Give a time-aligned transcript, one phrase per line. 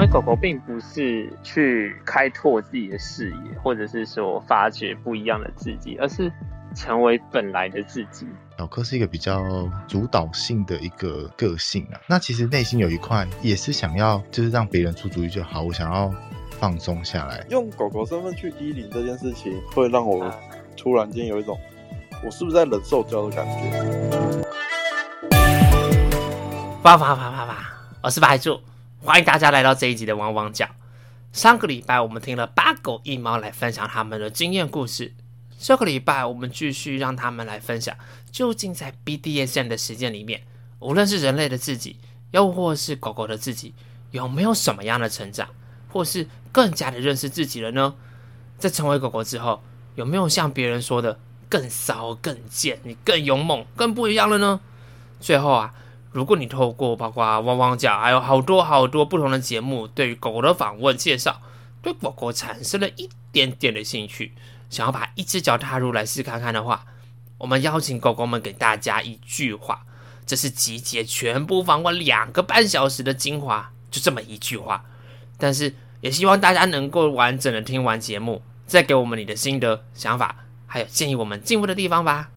[0.00, 6.32] 为狗狗并不是去开拓自己的视野，或者是说发掘不一样的自己，而是
[6.74, 8.26] 成为本来的自己。
[8.56, 16.10] 小柯是一个比较主导性的一个个性啊，那其实内心有一块也是想要，就是让别人出主意就好，我想要
[16.52, 17.44] 放松下来。
[17.50, 20.32] 用狗狗身份去依零这件事情，会让我
[20.78, 21.58] 突然间有一种，
[22.24, 24.42] 我是不是在忍受教的感觉？
[26.82, 27.56] 啪啪啪啪啪！
[28.02, 28.58] 我是白柱，
[29.02, 30.68] 欢迎大家来到这一集的汪汪叫。
[31.32, 35.14] 上个礼拜我们听了八狗一猫来分享他们的经验故事，
[35.58, 37.96] 这个礼拜我们继续让他们来分享，
[38.30, 40.42] 究竟在 BDSM 的实践里面，
[40.80, 41.96] 无论是人类的自己，
[42.32, 43.74] 又或是狗狗的自己，
[44.10, 45.48] 有没有什么样的成长，
[45.88, 47.94] 或是更加的认识自己了呢？
[48.58, 49.62] 在成为狗狗之后，
[49.94, 54.60] 有没有像别人说的更骚、更贱、你更勇猛、更不一样了呢？
[55.18, 55.74] 最后啊。
[56.12, 61.40] 如果你透过包括汪汪叫，还有好多好多不同的节目，对于狗狗的访问介绍，
[61.82, 64.32] 对狗狗产生了一点点的兴趣，
[64.68, 66.84] 想要把一只脚踏入来试看看的话，
[67.38, 69.84] 我们邀请狗狗们给大家一句话，
[70.26, 74.84] 这是集结全部访问两个半小时的精华，就这么一句话。
[75.38, 80.34] 但是也希望大家能够完整的听完节目，再给我们你的心得、想法，
[80.66, 82.30] 还有建议我们进步的地方吧。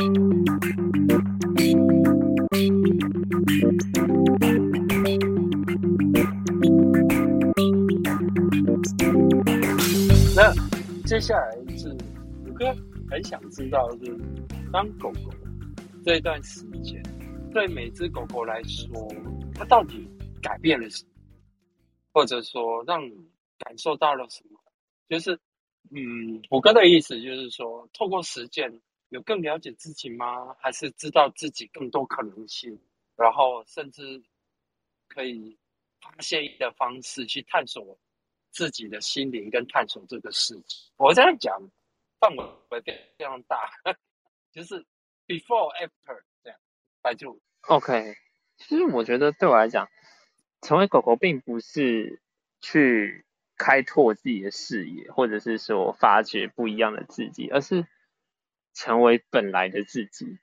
[11.24, 11.88] 下来是
[12.46, 12.66] 五哥
[13.10, 14.20] 很想知道，就是
[14.74, 15.32] 当狗狗
[16.04, 17.02] 这一段时间，
[17.54, 19.08] 对每只狗狗来说，
[19.56, 20.06] 它到底
[20.42, 21.12] 改变了什么，
[22.12, 23.16] 或者说让你
[23.60, 24.60] 感受到了什么？
[25.08, 25.40] 就是，
[25.92, 28.70] 嗯，五哥的意思就是说，透过实践，
[29.08, 30.54] 有更了解自己吗？
[30.60, 32.78] 还是知道自己更多可能性？
[33.16, 34.22] 然后甚至
[35.08, 35.58] 可以
[36.02, 37.98] 发现的方式去探索
[38.54, 40.78] 自己的心灵，跟探索这个世界。
[40.96, 41.70] 我这样讲
[42.20, 43.72] 范围会非常大，
[44.54, 44.86] 就是
[45.28, 46.60] before after 这样。
[47.02, 48.16] 白就 OK。
[48.58, 49.90] 其实我觉得对我来讲，
[50.62, 52.22] 成为狗狗并不是
[52.62, 53.26] 去
[53.58, 57.88] 开拓自己的视野，或者是说发掘不一样的自己，而是
[58.74, 60.38] 成为本来的自己。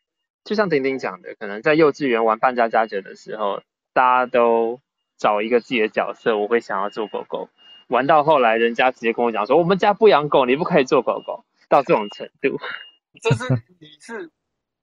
[0.45, 4.81] 就像丁丁讲的，可能在幼稚园玩扮家家酒的时候，大家都
[5.17, 6.37] 找一个自己的角色。
[6.37, 7.49] 我会想要做狗狗，
[7.91, 12.59] 玩到后来，人家直接跟我讲说：“我们家不养狗，你不可以做狗狗。”到这种程度，
[13.21, 13.45] 这是
[13.78, 14.31] 你是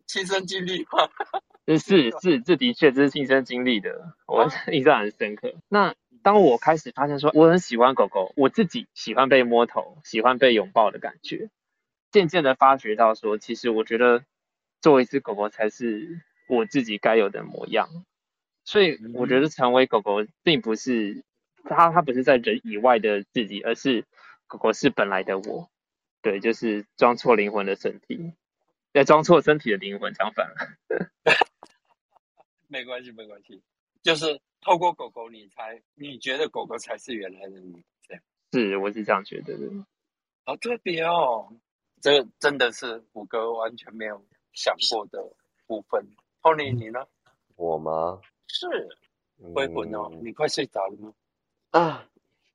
[0.05, 1.09] 亲身经历吗？
[1.79, 5.55] 是是，这的确这是亲身经历的，我 印象很深刻。
[5.67, 11.49] 那当我开始发现说我很喜欢狗狗，我自己喜欢被摸头，喜欢被拥抱的感觉，
[12.11, 14.23] 渐渐的发觉到说，其实我觉得。
[14.79, 17.89] 作为一只狗狗才是我自己该有的模样，
[18.63, 21.23] 所以我觉得成为狗狗并不是
[21.67, 24.05] 它，它不是在人以外的自己，而是
[24.47, 25.69] 狗狗是本来的我，
[26.21, 28.33] 对，就是装错灵魂的身体，
[28.93, 30.55] 在装错身体的灵魂，相反了。
[32.67, 33.61] 没关系，没关系，
[34.01, 38.23] 就是透过狗狗，你才你觉得狗狗才是原来的你，这样
[38.53, 39.67] 是，我是这样觉得的。
[40.45, 41.53] 好特别哦，
[42.01, 44.25] 这真的是虎哥完全没有。
[44.53, 45.35] 想过的
[45.67, 46.03] 部分
[46.41, 47.05] ，Tony，你呢？
[47.55, 48.19] 我吗？
[48.47, 48.65] 是，
[49.53, 51.13] 灰魂哦，你快睡着了吗？
[51.71, 52.07] 啊，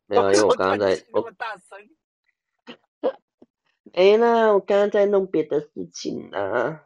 [0.07, 1.79] 没有，因为我刚刚在，那么大声。
[3.93, 6.81] 哎，那我刚刚在弄别的事情呢。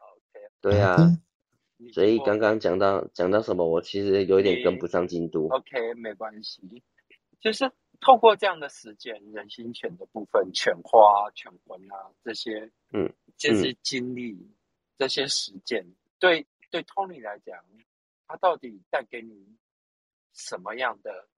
[0.60, 0.96] 对啊，
[1.92, 5.48] 所以刚刚讲到讲到什么，我其实有点跟不上进度。
[5.48, 6.82] OK，没关系，
[7.40, 7.70] 就是
[8.00, 14.36] 透过这样的时间，人心犬的部分，犬花、犬魂啊这些，嗯，这些经历。
[14.98, 15.86] 这些实践
[16.18, 17.62] 对对 Tony 来讲，
[18.26, 19.46] 他到底带给你
[20.32, 21.28] 什么样的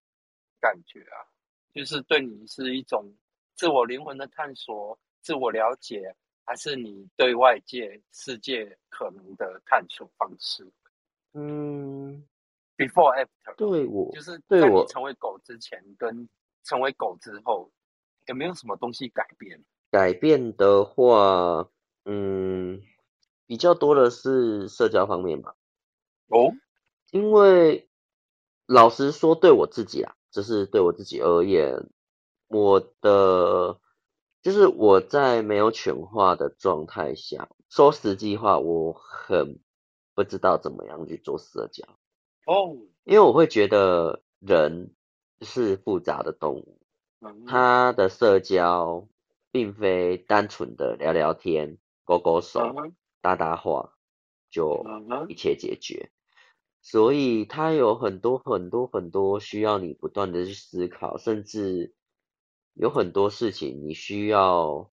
[0.60, 1.26] 感觉啊？
[1.74, 3.14] 就是对你是一种
[3.54, 6.14] 自我灵魂的探索、自我了解，
[6.44, 10.66] 还是你对外界世界可能的探索方式？
[11.34, 12.26] 嗯
[12.76, 16.28] ，Before After，对我就是在你成为狗之前跟
[16.64, 17.70] 成为狗之后，
[18.26, 19.64] 有没有什么东西改变？
[19.90, 21.68] 改变的话，
[22.04, 22.82] 嗯。
[23.46, 25.56] 比较多的是社交方面吧。
[26.26, 26.52] 哦，
[27.12, 27.88] 因为
[28.66, 31.88] 老实说，对我自己啊，就是对我自己而言，
[32.48, 33.80] 我的
[34.42, 39.58] 就是我在没有犬化的状态下，说实际话，我很
[40.14, 41.84] 不知道怎么样去做社交。
[42.46, 44.94] 哦，因为我会觉得人
[45.42, 46.80] 是复杂的动物，
[47.46, 49.08] 他的社交
[49.50, 52.60] 并非单纯的聊聊天、勾勾手。
[53.20, 53.94] 搭搭话
[54.48, 54.84] 就
[55.28, 56.12] 一切解决，
[56.90, 61.94] 所以它有很多很多很多需要你不断的去思考，甚至
[62.72, 64.90] 有很多事情你需要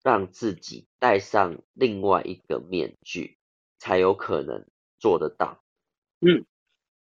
[0.00, 3.36] 让自己戴上另外一个面具，
[3.80, 4.64] 才有可能
[5.00, 5.60] 做得到。
[6.20, 6.46] 嗯，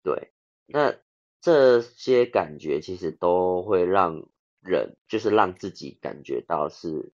[0.02, 0.32] 对，
[0.66, 0.96] 那
[1.40, 4.28] 这些感觉其实都会让
[4.62, 7.14] 人，就是让自己感觉到是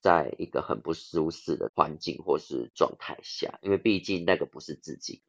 [0.00, 5.22] 在一个很不舒适的环境或是状态下，因为毕竟那个不是自己。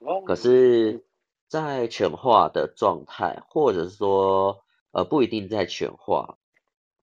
[0.00, 1.04] 哦可是，
[1.48, 6.38] 在犬化的状态，或者是说，呃，不一定在犬化，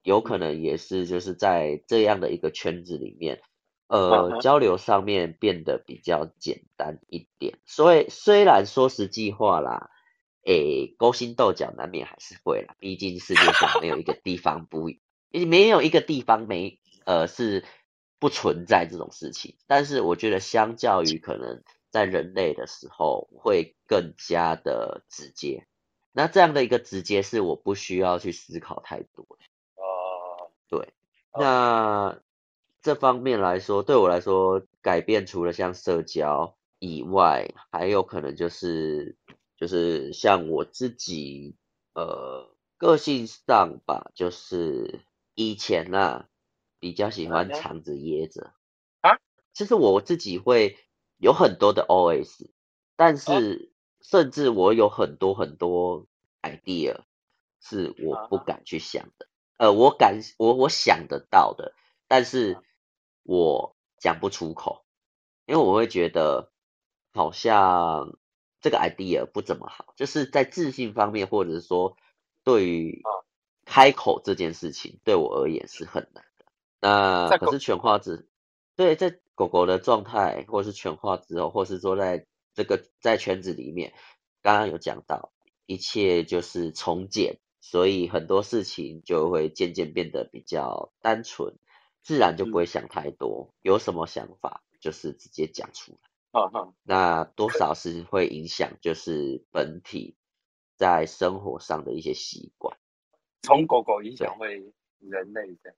[0.03, 3.41] 有可能也是就是在这样的一个圈子里面，
[3.87, 7.59] 嗯呃，交流上面变得比较简单一点。
[7.65, 9.89] 所以虽然说实际话啦，
[10.45, 14.89] 诶，勾心斗角难免还是会啦，毕竟世界上没有一个地方不，
[15.31, 17.65] 没有一个地方没呃是
[18.19, 19.55] 不存在这种事情。
[19.67, 21.63] 但是我觉得，相较于可能
[21.95, 25.65] 在人类的时候，会更加的直接。
[26.11, 29.45] 那这样的一个直接，是我不需要去思考太多的。
[29.81, 30.93] 哦，对，
[31.31, 32.21] 哦那
[32.81, 39.15] 这方面来说，对我来说，改变除了像社交以外，还有可能就是
[39.55, 41.55] 就是像我自己
[41.93, 44.99] 呃个性上吧，就是
[45.33, 46.27] 以前啊
[46.77, 48.51] 比较喜欢藏着掖着
[48.99, 49.17] 啊，
[49.53, 50.77] 其实我自己会
[51.25, 52.51] 有很多的 OS，
[52.95, 56.05] 但哦是甚至我有很多很多
[56.43, 56.99] idea
[57.59, 59.27] 是我不敢去想的。
[59.57, 61.73] 呃，我敢，我我想得到的，
[62.07, 62.59] 但是
[63.23, 64.85] 我讲不出口，
[65.47, 66.51] 因为我会觉得
[67.11, 68.19] 好像
[68.61, 71.97] 这个 idea 不怎么好，就是在自信方面，或者是说
[72.43, 73.09] 对于啊
[73.65, 76.45] 开口这件事情，对我而言是很难的。
[76.81, 78.27] 那可是全画质，
[78.75, 83.93] 对，在狗狗的状态，或是全化之后，或是说在这个在圈子里面，
[84.41, 85.33] 刚刚有讲到，
[85.65, 91.55] 一切就是从简，所以很多事情就会渐渐变得比较单纯，
[92.01, 95.97] 自然就不会想太多，有什么想法就是直接讲出来。
[96.83, 100.15] 那多少是会影响，就是本体
[100.75, 102.77] 在生活上的一些习惯。
[103.41, 105.75] 从狗狗影响会人类的，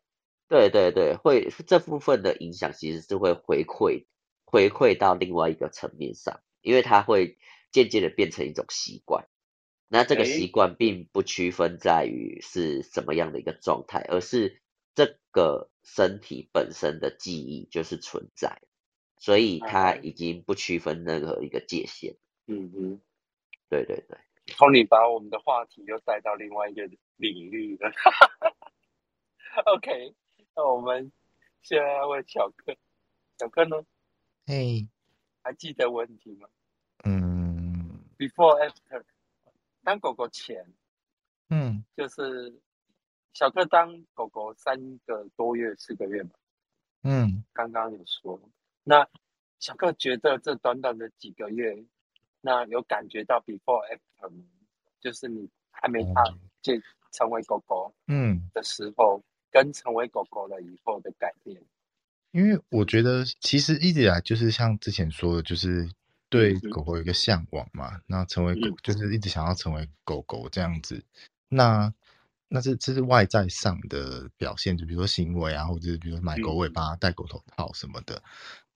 [0.49, 4.05] 对对对，会这部分的影响其实是会回馈
[4.45, 7.37] 回馈到另外一个层面上，因为它会
[7.71, 9.27] 渐渐的变成一种习惯。
[9.89, 14.61] 那这个诶习惯并不区分在于是什么样的一个状态，而是
[14.95, 18.61] 这个身体本身的记忆就是存在，
[19.19, 22.17] 所以它嗯已经不区分任何一个界限。
[22.47, 23.01] 嗯哼。
[23.69, 24.17] 对对对。
[24.47, 26.83] Tony 把我们的话题又带到另外一个
[27.17, 27.91] 领域了。
[29.65, 30.13] OK，
[30.57, 31.11] 那我们
[31.61, 32.75] 现在要问小克，
[33.37, 33.77] 小克呢？
[34.47, 34.87] 嘿，
[35.43, 36.49] 还记得问题吗？
[37.05, 39.03] 嗯？Before after，
[39.83, 40.73] 当狗狗前
[41.49, 41.85] 嗯。
[41.95, 42.59] 就是
[43.33, 46.31] 小克当狗狗三个多月、四个月嘛，
[47.03, 48.41] 嗯，刚刚有说。
[48.83, 49.07] 那
[49.59, 51.85] 小克觉得这短短的几个月，
[52.41, 54.43] 那有感觉到 before after 吗？
[54.99, 56.33] 就是你还没踏哦
[56.63, 56.81] 进
[57.11, 59.21] 成为狗狗嗯，的时候，
[59.51, 61.61] 跟成为狗狗了以后的改变。
[62.31, 65.89] 因为我觉得其实一直以来就是像之前说的，就是
[66.29, 71.03] 对狗狗有一个向往嘛，那成为狗嗯就是一直想要成为狗狗这样子。
[71.49, 71.93] 那
[72.49, 78.21] 那这这是外在上的表现，就比如说行为啊，或者是比如说买狗尾嗯巴、戴狗头套什么的，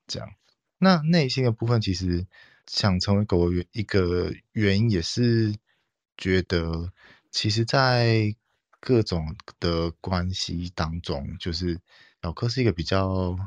[0.08, 0.30] 这样。
[0.78, 2.26] 那内心的部分，其实
[2.66, 5.54] 想成为狗狗原一个原因也是
[6.18, 6.92] 觉得，
[7.30, 8.36] 其实，在
[8.82, 11.80] 各种的关系当中，就是
[12.20, 13.38] 老柯是一个比较，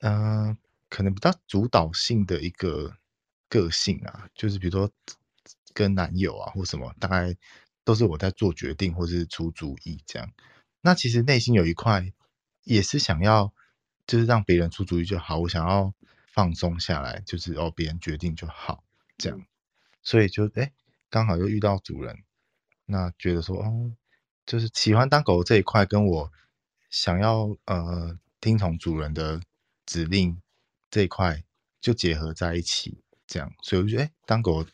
[0.00, 0.56] 嗯、
[0.88, 2.96] 可能比较主导性的一个
[3.48, 4.90] 个性啊，就是比如说
[5.74, 7.36] 跟男友啊或什么，大概
[7.84, 10.32] 都是我在做决定或是出主意这样。
[10.80, 12.10] 那其实内心有一块
[12.64, 13.52] 也是想要，
[14.06, 15.92] 就是让别人出主意就好，我想要
[16.26, 18.82] 放松下来，就是哦别人决定就好
[19.18, 19.44] 这样。
[20.02, 20.72] 所以就哎
[21.10, 22.24] 刚好又遇到主人，
[22.86, 23.92] 那觉得说哦，
[24.50, 26.32] 就是喜欢当狗这一块跟我
[26.88, 29.40] 想要呃听从主人的
[29.86, 30.42] 指令
[30.90, 31.44] 这一块
[31.80, 34.66] 就结合在一起，这样，所以我就觉得哎当狗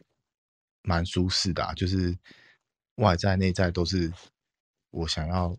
[0.81, 2.17] 蛮舒适的、啊，就是
[2.95, 4.11] 外在内在都是
[4.89, 5.55] 我想要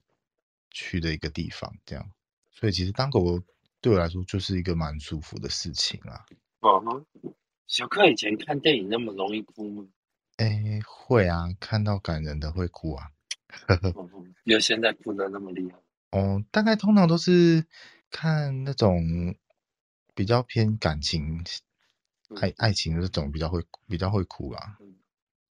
[0.71, 2.12] 去的一个地方，这样，
[2.50, 3.43] 所以其实当狗狗
[3.81, 6.25] 对我来说就是一个蛮舒服的事情啊。
[6.62, 7.05] 嗯哼，
[7.67, 9.88] 小克以前看电影那么容易哭吗？
[10.38, 13.12] 哎，会啊，看到感人的会哭啊。
[13.96, 15.77] 嗯哼，有现在哭的那么厉害？
[16.12, 17.66] 哦，大概通常都是
[18.10, 19.36] 看那种
[20.16, 21.44] 比较偏感情
[22.42, 24.96] 爱爱情的这种比较会比较会哭啦嗯，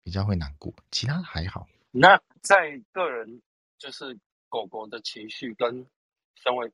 [0.03, 1.67] 比较会难过，其他的还好。
[1.91, 3.43] 那在个人
[3.79, 4.19] 就是
[4.49, 5.87] 狗狗的情绪跟
[6.35, 6.73] 身为，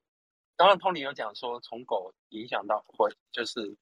[0.57, 3.77] 当然 Tony 有讲说从狗影响到会就是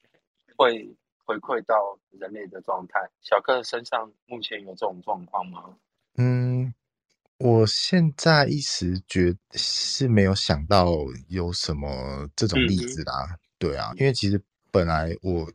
[0.56, 3.10] 会回馈到人类的状态。
[3.20, 5.76] 小克身上目前有这种状况吗？
[6.18, 6.55] 嗯，
[7.38, 10.92] 我现在一时觉是没有想到
[11.28, 13.36] 有什么这种例子啦。
[13.58, 14.40] 对啊，因为其实
[14.70, 15.50] 本来我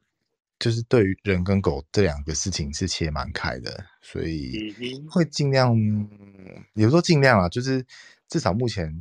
[0.60, 4.74] 就是对于人跟狗这两个事情是切蛮开的，所以
[5.10, 5.76] 会尽量，
[6.74, 7.84] 有时候尽量啊，就是
[8.28, 8.92] 至少目前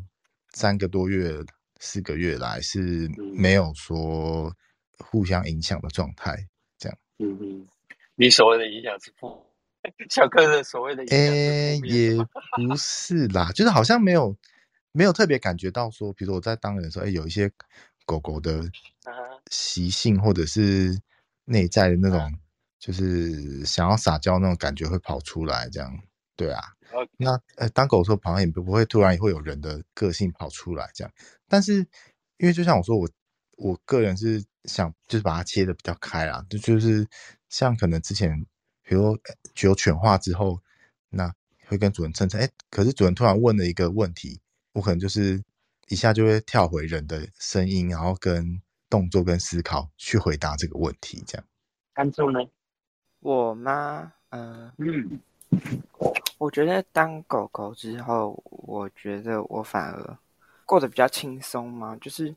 [0.53, 1.39] 三个多月、
[1.79, 4.55] 四个月来是嗯没有说
[4.99, 6.37] 互相影响的状态。
[6.79, 7.67] 这样嗯嗯，
[8.15, 9.43] 你所谓的影响是负，
[10.11, 14.37] 小克的所谓的影响诶、是负面也不是啦，就是好像没有
[14.93, 17.51] 没有特别感觉到说，比如说我在当人的时候，哎、有一些
[18.05, 18.63] 狗狗的
[19.51, 20.99] 习性或者是
[21.47, 22.33] 内在的那种，
[22.79, 25.93] 就是想要撒娇那种感觉会跑出来，这样
[26.37, 26.63] 对啊。
[27.17, 31.13] 那呃，当狗的时候，好像也不不会突然会有人的个性跑出来这样。
[31.49, 31.79] 但是
[32.39, 33.09] 因为就像我说，我
[33.57, 37.07] 我个人是想就是把它切的比较开啦，就就是
[37.49, 38.47] 像可能之前，
[38.91, 40.61] 比如说呃有犬化之后，
[41.11, 41.33] 那
[41.69, 44.41] 会跟主人蹭蹭，哎，可是主人突然问了一个问题，
[44.73, 45.41] 我可能就是
[45.87, 51.47] 一下就会跳回人的声音，然后跟动作跟思考去回答这个问题，这样。
[51.93, 52.41] 安住呢？
[53.21, 54.13] 我吗？
[54.31, 55.21] 嗯、嗯
[56.39, 60.19] 我觉得当狗狗之后，我觉得我反而
[60.67, 62.35] 过得比较轻松嘛，就是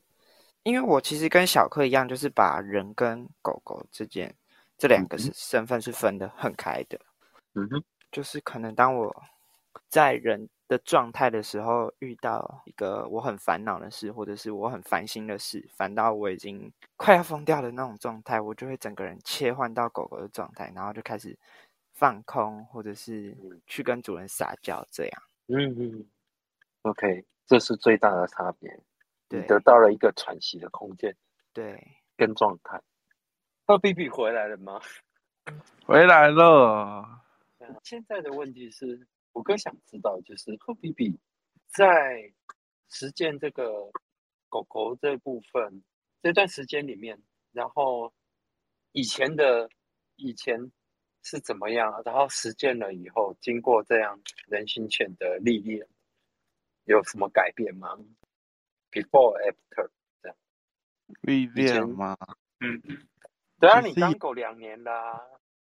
[0.62, 4.36] 因为我其实跟小克一样，就是把人跟狗狗之间
[4.77, 7.00] 这两个是身份是分得很开的。
[7.56, 9.24] 嗯哼，就是可能当我
[9.88, 21.38] 在人的状态的时候，遇到一个我很烦恼的事，或者是我很烦心的事，烦到我已经快要疯掉的那种状态，我就会整个人切换到狗狗的状态，然后就开始
[21.94, 23.38] 放空，或者是
[23.68, 25.24] 去跟主人撒娇，这样。
[25.48, 26.06] 嗯嗯
[26.82, 28.72] ，OK，这是最大的差别。
[29.30, 31.15] 你对得到了一个喘息的空间
[31.53, 31.82] 对，
[32.15, 32.80] 跟状态。
[33.65, 34.82] 二 B B 回来了吗？
[35.86, 37.22] 回来了，
[37.84, 41.17] 现在的问题是，我更想知道，就是后 B B
[41.67, 42.32] 在
[42.89, 43.89] 实践这个
[44.50, 45.84] 狗狗这部分
[46.22, 48.13] 这段时间里面，然后
[48.91, 49.70] 以前的
[50.15, 50.72] 以前
[51.24, 55.86] 是怎么样，然后实践了以后，经过这样人心犬的历练，
[56.86, 57.98] 有什么改变吗
[58.91, 59.89] ？Before after，
[60.22, 60.38] 这样
[61.22, 62.17] 历练吗？
[62.60, 62.82] 嗯，
[63.63, 65.22] 对啊，其实也你当狗两年啦、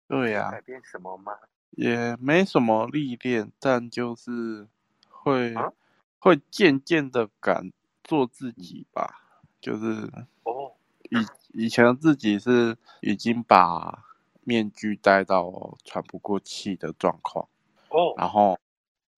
[0.05, 1.33] 对呀、改变什么吗？
[1.71, 4.67] 也没什么历练，但就是
[5.09, 5.71] 会、啊
[6.19, 7.71] 会渐渐的敢
[8.03, 9.21] 做自己吧。
[9.61, 10.11] 就是
[10.43, 10.73] 哦，
[11.09, 14.03] 以以前的自己是已经把
[14.41, 17.47] 面具戴到喘不过气的状况，
[17.89, 18.59] 哦，然后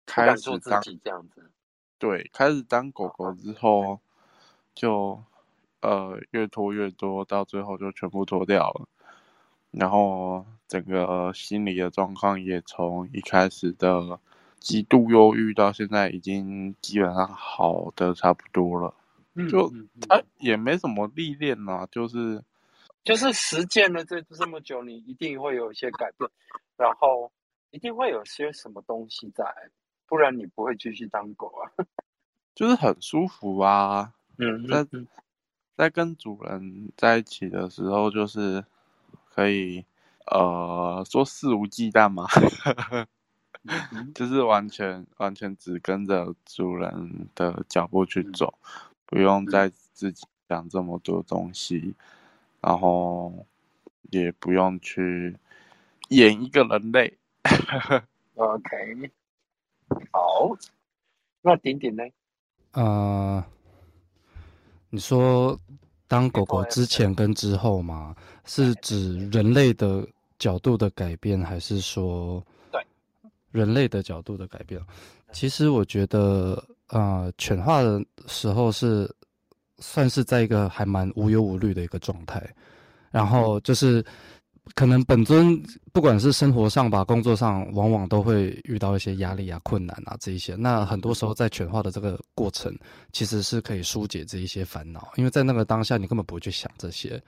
[0.06, 1.50] 开始当己这样子。
[1.98, 4.00] 对开始当狗狗之后，
[4.74, 5.24] 就
[5.86, 8.88] 呃越拖越多，到最后就全部脱掉了。
[9.72, 14.20] 然后整个心理的状况也从一开始的
[14.60, 18.94] 极度忧郁，到现在已经基本上好的差不多了。
[19.34, 22.42] 嗯就嗯嗯它也没什么历练啦，就是
[23.04, 26.30] 就是实践了这这么久，你一定会有一些改变，
[26.78, 27.30] 然后
[27.72, 29.44] 一定会有些什么东西在，
[30.08, 31.68] 不然你不会继续当狗啊。
[32.56, 34.14] 就是很舒服啊。
[34.38, 35.06] 嗯在嗯
[35.76, 38.64] 在跟主人在一起的时候，就是
[39.34, 39.86] 可以
[40.26, 42.26] 呃说肆无忌惮嘛，
[43.92, 48.58] 嗯 就是完全完全只跟着主人的脚步去走，
[49.06, 51.96] 不用再自己想这么多东西，
[52.62, 53.46] 然后
[54.12, 55.36] 也不用去
[56.10, 57.18] 演一个人类。
[58.36, 59.12] OK，
[60.12, 60.56] 好，
[61.42, 62.04] 那顶顶呢？
[62.74, 63.44] 呃，
[64.96, 65.60] 你说
[66.08, 68.16] 当狗狗之前跟之后吗？
[68.46, 70.08] 是指人类的
[70.40, 72.82] 角度的改变，还是说对。
[73.52, 74.82] 人类的角度的改变？
[75.34, 79.14] 其实我觉得，呃，犬化的时候是
[79.80, 82.42] 算是在一个还蛮无忧无虑的一个状态，
[83.12, 84.02] 然后就是
[84.74, 85.62] 可能本尊
[85.94, 90.56] 不管是生活上吧，工作上，往往都会遇到一些压力啊、困难啊这一些。
[90.56, 92.76] 那很多时候在犬化的这个过程，
[93.12, 97.22] 其实是可以疏解这一些烦恼，因为在那个当下，你根本不会去想这些，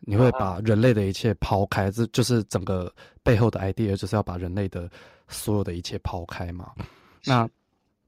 [0.00, 2.92] 你会把人类的一切抛开，这就是整个
[3.22, 4.90] 背后的 idea，就是要把人类的
[5.28, 6.72] 所有的一切抛开嘛。
[7.24, 7.48] 那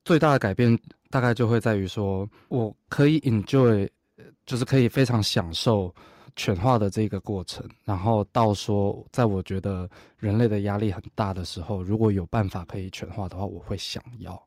[0.04, 0.76] 最大的改变
[1.08, 5.94] 大概就会在于说，我可以 enjoy，呃就是可以非常享受
[6.36, 14.42] 犬化的这个过程，然后到说，在我觉得人类的压力很大的时候，如果有办法可以犬化的话，我会想要，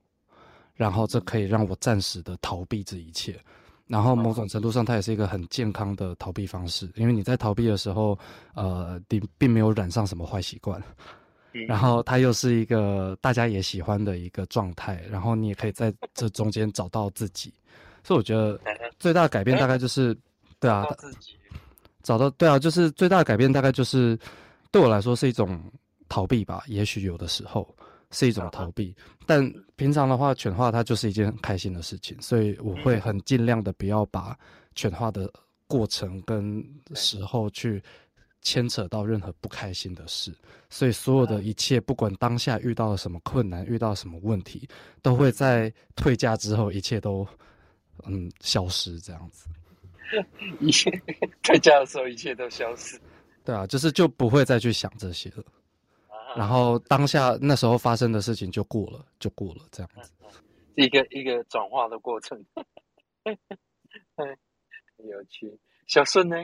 [0.73, 3.39] 然后这可以让我暂时的逃避这一切，
[3.87, 8.17] 然后某种程度上，它也是一个很健康的逃避方式，因为你在逃避的时候，
[8.55, 10.81] 呃，你并没有染上什么坏习惯，
[11.67, 17.53] 然后它又是一个大家也喜欢的一个状态，然后你也可以在这中间找到自己，
[18.03, 18.59] 所以我觉得
[18.99, 20.17] 最大的改变大概就是，
[20.59, 21.37] 对啊，自己
[22.05, 24.17] 找到对啊，就是最大的改变大概就是
[24.71, 25.59] 对我来说是一种
[26.07, 27.67] 逃避吧，也许有的时候
[28.11, 28.95] 是一种逃避，
[29.25, 34.37] 但平常的话，犬化它就是一件很开心的事情，所以我会很尽量的不要把
[34.75, 35.27] 犬化的
[35.67, 37.81] 过程跟时候去
[38.43, 40.31] 牵扯到任何不开心的事，
[40.69, 44.69] 所以所有的一切，不管当下遇到了什么困难，遇到什么问题，
[45.01, 47.27] 都会在退价之后，一切都
[48.03, 49.47] 嗯消失这样子。
[50.59, 50.89] 一切
[51.43, 52.99] 退家的时候，一切都消失。
[53.43, 55.43] 对啊，就是就不会再去想这些了。
[56.35, 60.11] 然后当下那时候发生的事情就过了，就过了，这样子。
[60.75, 62.43] 一个一个转化的过程，
[63.23, 65.57] 很有趣。
[65.87, 66.35] 小顺呢？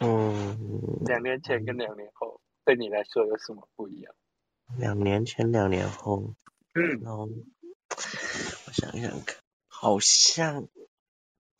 [0.00, 0.58] 嗯，
[1.06, 4.12] 两年前跟两年后对你来说有什么不一样？
[4.78, 6.34] 两年前、两年后，
[6.74, 9.36] 嗯，然后我想想看，
[9.68, 10.66] 好像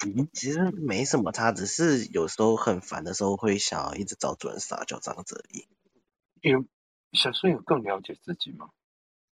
[0.06, 5.68] 嗯其实没什么差，只是有时候很烦的时候会想要一直找主人撒娇这样子而已。
[6.40, 6.64] 有
[7.12, 8.70] 小顺有更了解自己吗？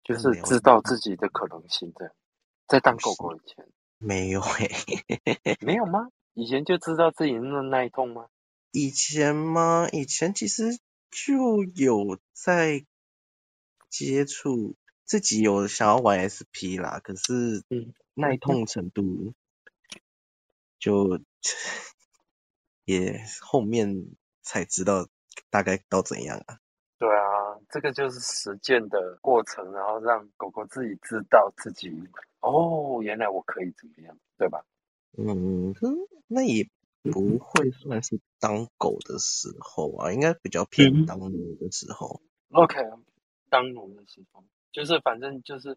[0.03, 2.15] 就是知道自己的可能性这样。
[2.69, 3.67] 在当狗狗以前
[3.99, 4.67] 没有欸
[5.25, 6.09] 诶、没有吗？
[6.35, 8.27] 以前就知道自己那么耐痛吗？
[8.73, 9.89] 以前吗？
[9.93, 10.79] 以前其实
[11.11, 12.85] 就有在
[13.89, 19.33] 接触，自己有想要玩 SP 啦，可是嗯耐痛程度
[20.79, 21.21] 就
[22.85, 25.09] 也后面才知道
[25.51, 26.59] 大概到怎样啊。
[26.99, 31.91] 对啊，这个就是实践的过程，然后让狗狗自己知道自己
[32.41, 34.65] 哦，原来我可以怎么样，对吧？
[35.19, 35.75] 嗯，
[36.27, 36.69] 那也
[37.03, 42.23] 不会算是当狗的时候啊，应该比较偏当奴的时候。
[42.51, 42.77] OK，
[43.51, 45.77] 当奴的时候，就是反正就是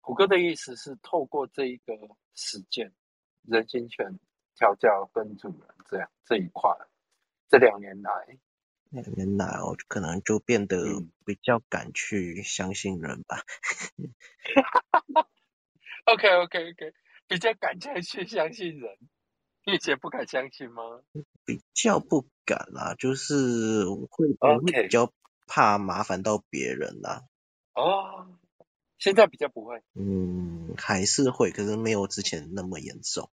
[0.00, 1.94] 虎哥的意思是透过这一个
[2.34, 2.92] 实践，
[3.42, 4.18] 人形犬
[4.54, 6.70] 调教跟主人这样这一块，
[7.48, 8.10] 这两年来，
[8.90, 13.42] 两年来我，可能就变得嗯比较敢去相信人吧。
[16.06, 16.94] OK OK OK，
[17.28, 18.98] 比较敢再去相信人，
[19.64, 20.82] 你以前不敢相信吗？
[21.44, 25.12] 比较不敢啦，就是会我会比较
[25.46, 27.24] 怕麻烦到别人啦。
[27.74, 28.26] 哦，
[28.98, 33.30] 现在比较不会，嗯，还是会，可是没有之前那么严重。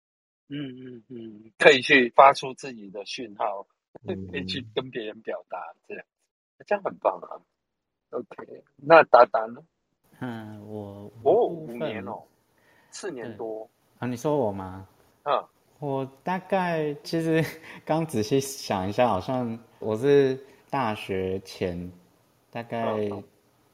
[0.48, 3.66] 嗯嗯嗯，可以去发出自己的讯号，
[4.06, 6.04] 嗯 可以去跟别人表达，这样，
[6.66, 7.40] 这样很棒啊。
[8.10, 9.62] OK，那达达呢？
[10.20, 12.22] 嗯，我哦，我五年哦，
[12.90, 14.86] 四年多，啊，你说我吗？
[15.24, 15.44] 嗯
[15.80, 17.44] 我大概其实
[17.84, 20.38] 刚仔细想一下，好像我是
[20.70, 21.90] 大学前
[22.50, 23.22] 大概嗯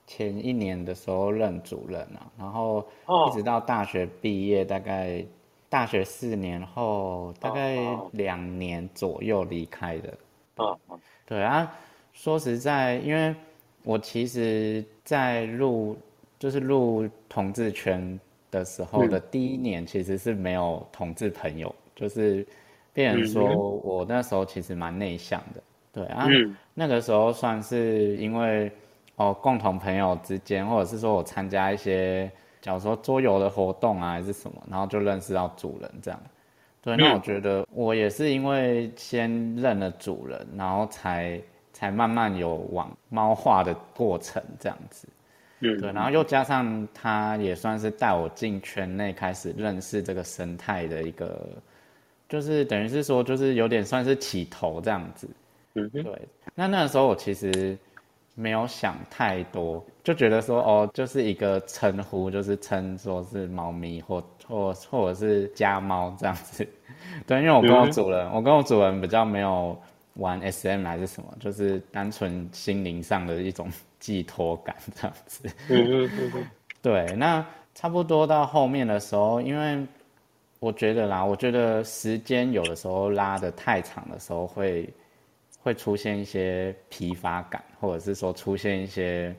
[0.07, 5.25] 前一年的时候任主任啊，然后哦一直到大学毕业，大概
[5.71, 10.19] 大学四年后，大概哦两年左右离开的。
[10.57, 11.01] 嗯嗯。
[11.25, 11.73] 对啊，
[12.13, 13.35] 说实在，因为
[13.85, 15.97] 我其实，在入
[16.39, 18.19] 就是入同志圈
[18.51, 19.09] 的时候嗯。
[19.09, 22.45] 的第一年，其实是没有同志朋友，就是
[22.93, 23.81] 别人说嗯。
[23.85, 26.57] 我那时候其实蛮内向的，对啊，嗯。
[26.75, 28.71] 那个时候算是因为
[29.15, 32.29] 哦共同朋友之间，或者是说我参加一些，
[32.61, 36.21] 假如说桌游的活动啊，还是什么，然后就认识到主人这样。
[36.83, 41.41] 对，那我嗯觉得我也是因为先认了主人，然后才
[41.73, 45.07] 才慢慢有往猫化的过程这样子。
[45.61, 51.47] 嗯，对，然后又加上他也算是带我进圈内开始认识这个生态的一个，
[52.31, 55.29] 就是等于是说就是有点算是起头这样子。
[55.75, 57.77] 嗯哼，对，那那个时候我其实
[58.41, 66.67] 没有想太多，就觉得说哦，就是一个称呼，就是称说是猫咪或或或者是家猫这样子。
[67.27, 69.79] 对，因为我跟我嗯主人，我跟我主人比较没有
[70.15, 75.49] 玩 SM 还是什么，就是单纯心灵上的一种寄托感这样子。
[75.69, 76.47] 嗯哼嗯，
[76.81, 79.87] 对，那差不多到后面的时候，因为
[80.61, 84.89] 我觉得啦，我觉得时间有的时候拉的太长的时候会，
[85.63, 89.35] 会出现一些疲乏感，或者是说出现一些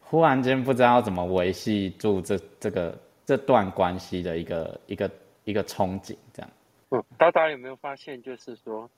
[0.00, 5.10] 忽然间不知道怎么维系住这这个这段关系的一个一个
[5.44, 6.50] 一个憧憬，这样。
[6.90, 8.88] 嗯，大家有没有发现，就是说，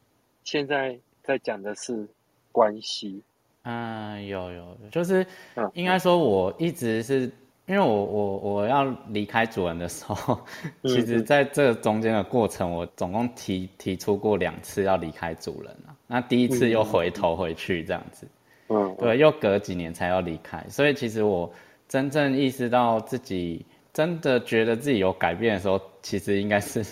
[0.45, 2.07] 现在在讲的是
[2.53, 3.23] 关系。
[3.63, 7.31] 嗯，有有，就是嗯应该说，我一直是
[7.69, 10.41] 因为我我我要离开主人的时候，
[10.85, 15.95] 其实嗯在这中间的过程，我总共提提出过两次要离开主人啊。
[16.07, 18.27] 那第一次又回头回去这样子，
[18.69, 20.65] 嗯，对，又隔几年才要离开。
[20.71, 21.53] 所以其实我
[21.87, 26.83] 真正意识到自己真的觉得自己有改变的时候，其实应该是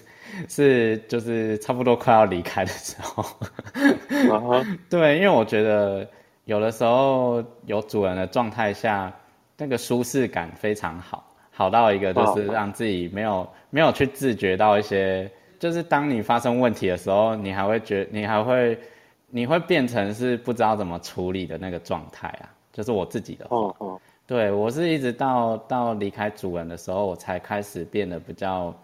[0.47, 3.25] 是就是差不多快要离开的时候。
[4.91, 6.07] 对，因为我觉得
[6.45, 9.11] 有的时候有主人的状态下，
[9.59, 18.79] 那个舒适感非常好，好到一个就是哦让自己没有没有去自觉到一些，就是当你发生问题的时候，你还会觉你还会
[19.29, 23.57] 你会变成是不知道怎么处理的那个状态啊，就是我自己的话。
[23.57, 28.75] 哦哦，对我是一直到到离开主人的时候，我才开始变得比较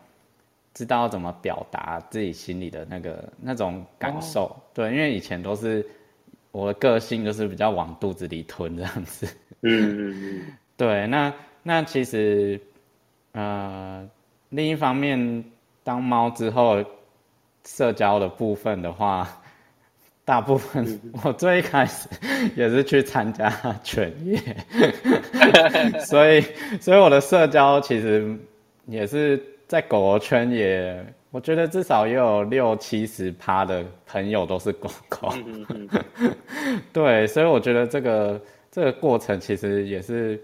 [0.73, 4.57] 知道怎么表达自己心里的那个那种感受。
[4.73, 5.85] 对，因为以前都是
[6.51, 9.27] 我的个性就是比较往肚子里吞这样子。
[9.63, 10.43] 嗯嗯嗯，
[10.83, 12.61] 对，那那其实
[13.31, 14.05] 呃，
[14.49, 15.45] 另一方面，
[15.85, 16.85] 当猫之后，
[17.65, 19.29] 社交的部分的话，
[20.25, 22.09] 大部分我最一开始
[22.57, 23.49] 也是去参加
[23.85, 24.41] 犬业，
[26.05, 26.41] 所以
[26.81, 28.37] 所以我的社交其实
[28.87, 35.33] 也是在狗狗圈也，我觉得至少也有六七十趴的朋友都是狗狗。
[36.93, 40.43] 对，所以我觉得这个这个过程其实也是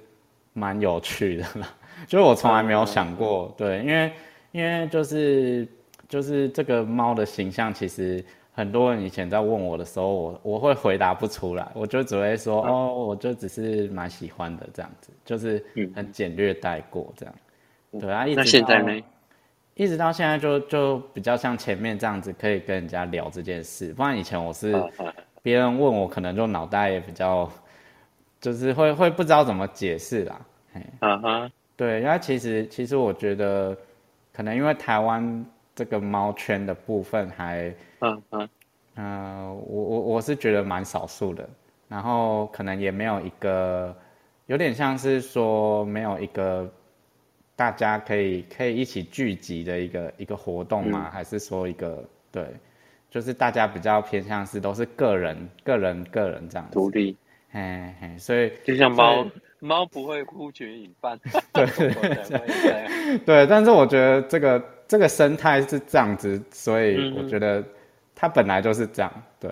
[0.58, 1.42] 蛮有趣的。
[1.60, 1.68] 啦，
[2.06, 4.12] 就是我从来没有想过，对，因为
[4.52, 5.66] 因为就是
[6.08, 17.34] 就是这个猫的形象，其实很多人以前在问我的时候，我我会回答不出来，我就只会说、哦，我就只是蛮喜欢的这样子，就是很简略带过这样，
[18.00, 19.02] 对啊，一直到现在到呢？
[19.74, 23.94] 一直到现在就就比较像前面这样子，可以跟人家聊这件事。
[23.94, 24.74] 不然以前我是
[25.40, 27.48] 别人问我，可能就脑袋也比较，
[28.40, 30.40] 就是会会不知道怎么解释啦。
[31.76, 33.76] 对，因为其实其实我觉得，
[34.32, 38.48] 可能因为台湾这个猫圈的部分还，嗯嗯
[38.96, 41.48] 呃，我我我是觉得蛮少数的，
[41.88, 43.94] 然后可能也没有一个，
[44.46, 46.68] 有点像是说没有一个
[47.54, 51.08] 大家可以可以一起聚集的一个一个活动嘛？
[51.08, 52.44] 嗯还是说一个对，
[53.08, 57.16] 就是大家比较偏向是都是个人个人个人这样子，独立，
[57.58, 59.26] 嘿嘿，所以就像猫
[59.58, 61.18] 猫不会呼群引伴，
[61.52, 63.18] 对狗狗才会这样。
[63.26, 67.16] 对，但是我觉得这个这个生态是这样子，所以嗯。
[67.18, 67.64] 我觉得
[68.14, 69.12] 它本来就是这样。
[69.40, 69.50] 对，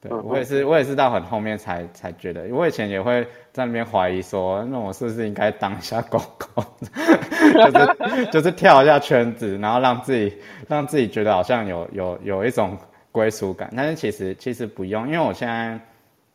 [0.00, 10.36] 对嗯我也是，我也是到很后面才才觉得，我以前也会在那边怀疑说，那我是不是应该当一下狗狗， 就是就是跳一下圈子，然后让自己
[10.68, 12.76] 让自己觉得好像有有有一种
[13.10, 15.80] 归属感，但是其实其实不用，因为我现在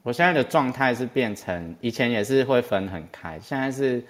[0.04, 4.04] 我现在的状态是变成以前也是会分很开，现在是。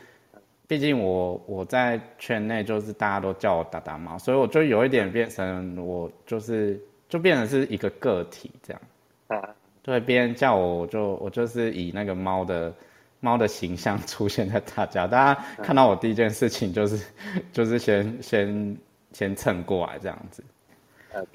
[0.70, 8.82] 毕竟我我在圈内就是大家都叫我打打猫，所以我就有一点变成我就是就变成是一个个体这样。
[9.30, 9.50] 啊，
[9.82, 12.72] 对，别人叫我我就我就是以那个猫的
[13.20, 17.04] 猫的形象出现在大家，大家看到我第一件事情就是
[17.52, 18.78] 就是先先
[19.12, 20.44] 先蹭过来这样子。
[21.14, 21.26] 嗯，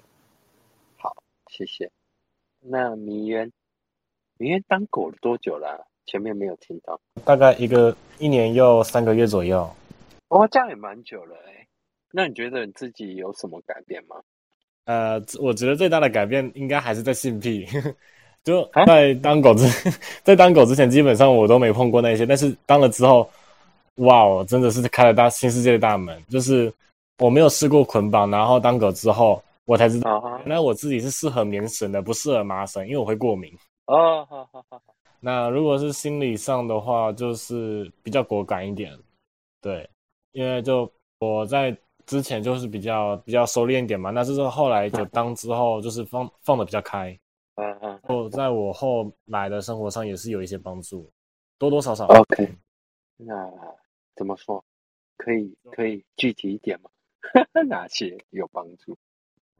[0.96, 1.12] 好
[1.48, 1.90] 谢谢。
[2.60, 3.50] 那迷渊，
[4.44, 7.00] 迷渊当狗了多久了啊、前面没有听到。
[7.24, 9.66] 大概一个一年又三个月左右。
[10.28, 11.66] 哦，这样也蛮久了哎。
[12.12, 14.16] 那你觉得你自己有什么改变吗？
[14.84, 17.66] 呃，我觉得最大的改变应该还是在性癖，
[18.44, 19.66] 就在当狗之，
[20.22, 23.26] 在当狗之前，基本上我都没碰过那些，但是当了之后，
[23.94, 26.22] 哇哦，真的是开了大新世界的大门。
[26.28, 26.70] 就是
[27.16, 33.50] 我没有试过捆绑，然后当狗之后，我才知道，原来我自己是适合棉绳的，不适合麻绳，因为我会过敏。
[33.86, 34.82] 哦，好好好，
[35.20, 38.98] 那如果是心理上的话，就是比较果敢一点，
[39.60, 39.88] 对，
[40.32, 47.18] 因为就我在之前就是比较比较收敛一点嘛，那就是后来就当之后就是放放的比较开，
[47.56, 51.10] 嗯嗯就在我后来的生活上也是有一些帮助，
[51.58, 52.06] 多多少少。
[52.06, 52.56] ，OK。
[53.16, 53.50] 那
[54.16, 54.64] 怎么说？
[55.16, 56.90] 可以可以具体一点吗？
[57.68, 58.96] 哪些有帮助？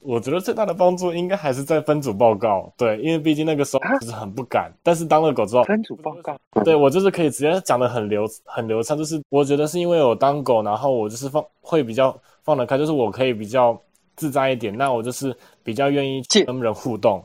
[0.05, 13.81] 我觉得最大的帮助应该还是在分组报告，对，因为毕竟那个时候就是很不敢，但是当了狗之后，分组报告，对我就是可以直接讲的很流很流畅，就是我觉得是因为我当狗，然后我就是放会比较放得开，就是我可以比较
[14.15, 17.25] 自在一点，那我就是比较愿意跟人互动，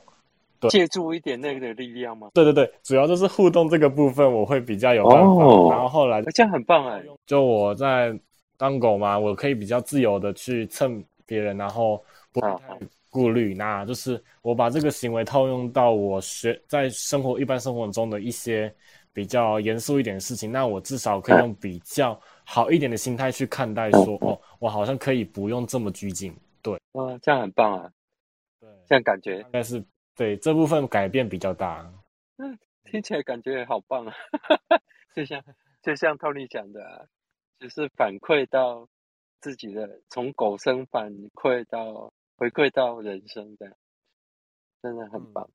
[0.62, 0.70] 对。
[0.70, 2.30] 借助一点那个的力量吗？
[2.34, 5.68] 对对对，主要就是互动这个部分我会比较有办法，哦。
[5.70, 7.04] 然后后来这样很棒哎。
[7.26, 8.18] 就我在
[8.58, 18.74] 当狗嘛，我可以比较自由的去蹭别人，然后不会太顾虑，那就是我把这个行为套用到我学在生活一般生活中的一些
[19.12, 26.36] 比较严肃一点的事情，那我至少可以用比较好一点的心态去看待说，哦，我好像可以不用这么拘谨。
[26.62, 27.92] 对，哇，这样很棒啊！
[28.60, 29.84] 对，这样感觉应该是
[30.15, 31.92] 对这部分改变比较大。
[32.38, 34.13] 嗯，听起来感觉好棒啊！
[35.15, 35.44] 就像
[35.82, 37.02] 就像 Tony 讲的、啊，
[37.60, 38.88] 就是反馈到
[39.42, 43.67] 自己的，从狗生反馈到回馈到人生的，
[44.82, 45.45] 真的很棒。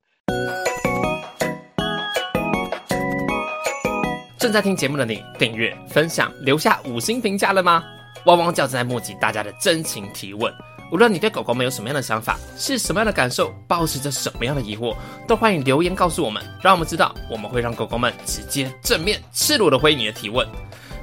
[4.37, 7.83] 正在听节目的你，订阅、分享、留下五星评价了吗？
[8.27, 10.53] 汪汪叫正在募集大家的真情提问。
[10.91, 14.95] 无论你对狗狗们有什么样的想法，是什么样的感受，抱持着什么样的疑惑，
[15.27, 20.47] 都欢迎留言告诉我们，让我们知道，我们会让狗狗们直接、正面、赤裸的回应你的提问。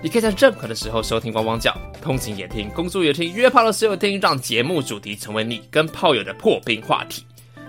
[0.02, 7.24] 你可以在任何的时候收听汪汪叫，通勤也听，工作也听，约炮的时候听，让节目主题成为你跟炮友的破冰话题。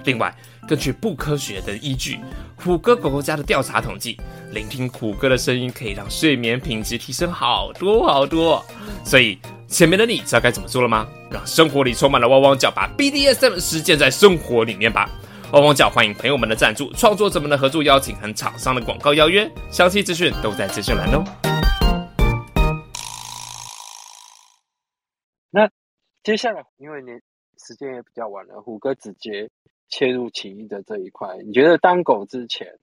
[0.06, 0.36] 另外，
[0.68, 2.20] 根据不科学的依据，
[2.56, 4.20] 虎哥狗狗家的调查统计，
[4.52, 8.66] 聆听虎哥的声音可以让睡眠品质提升好多好多。
[9.06, 11.06] 所以，前面的你知道该怎么做了吗？
[11.30, 15.08] 让生活里充满了汪汪叫，把 BDSM 实践在生活里面吧。
[15.52, 21.53] 汪汪叫欢迎朋友们的赞助、创作者们的合作邀请和厂商的广告邀约，详细资讯都在资讯栏哦。
[26.24, 27.12] 接下来，因为你
[27.58, 29.50] 时间也比较晚了，虎哥直接
[29.90, 31.38] 切入情谊的这一块。
[31.44, 32.80] 你觉得当狗之前，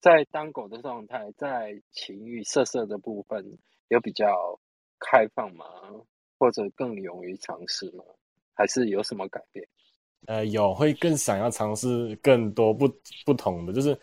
[0.00, 3.44] 在当狗的状态，在情欲色色的部分
[3.88, 4.58] 有比较
[4.98, 5.66] 开放吗？
[6.38, 8.02] 或者更勇于尝试吗？
[8.54, 9.66] 还是有什么改变？
[10.26, 12.88] 呃，有会更想要尝试更多不
[13.24, 13.98] 不同的，就是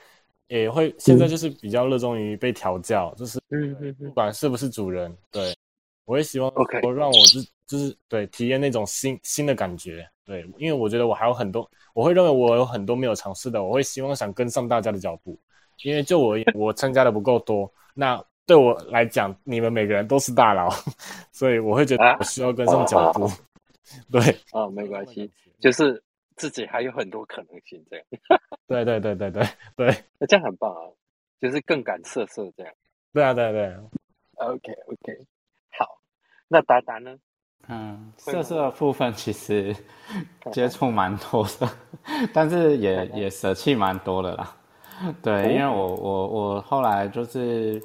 [0.48, 3.40] 也会现在就是比较热衷于被调教，就是
[4.00, 5.56] 不管是不是主人，对
[6.06, 6.52] 我也希望
[6.84, 15.40] 我让我自就是对体验那种新新的感觉，对，因为我觉得我还有很多，我会认为我有很多没有尝试的，我会希望想跟上大家的脚步，
[15.84, 20.70] 因为就我而言，我参加的不够多，那对我来讲，你们每个人都是大佬，
[21.32, 23.30] 所以我会觉得我需要跟上脚步，
[24.12, 26.04] 对啊，没关系，就是
[26.36, 28.06] 自己还有很多可能性，这样。
[28.68, 29.44] 对对对对对
[29.76, 29.88] 对
[30.20, 30.82] 那这样很棒啊，
[31.40, 32.74] 就是更敢色色这样。
[33.14, 33.64] 对啊对啊对。
[33.66, 35.33] 啊，OK OK，好，
[36.54, 37.16] 那达达呢？
[37.68, 39.76] 嗯，色色的部分其实
[40.54, 41.68] 接触蛮多的，
[42.32, 44.56] 但是也也舍弃蛮多的啦。
[45.24, 47.82] 对，因为我我我后来就是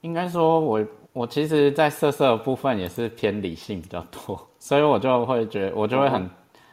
[0.00, 6.30] 应该说我我其实，在色色的部分也是偏理性比较多，所以我就会觉我就会很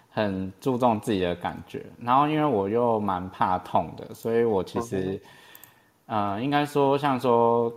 [0.09, 5.21] 很注重自己的感觉，然后因为我又蛮怕痛的，所以我其实
[6.05, 7.73] 呃应该说像说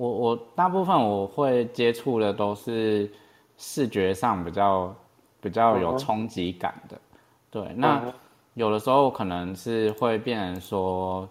[0.00, 3.10] 我我大部分我会接触的都是
[3.58, 4.94] 视觉上比较
[5.42, 6.98] 比较有冲击感的，
[7.50, 8.12] 对，那嗯
[8.54, 11.28] 有的时候可能是会变成说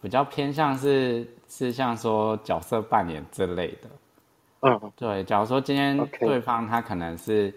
[0.00, 3.90] 比较偏向是是像说角色扮演之类的，
[4.60, 4.92] 嗯。
[4.96, 7.54] 对，假如说今天对方他可能是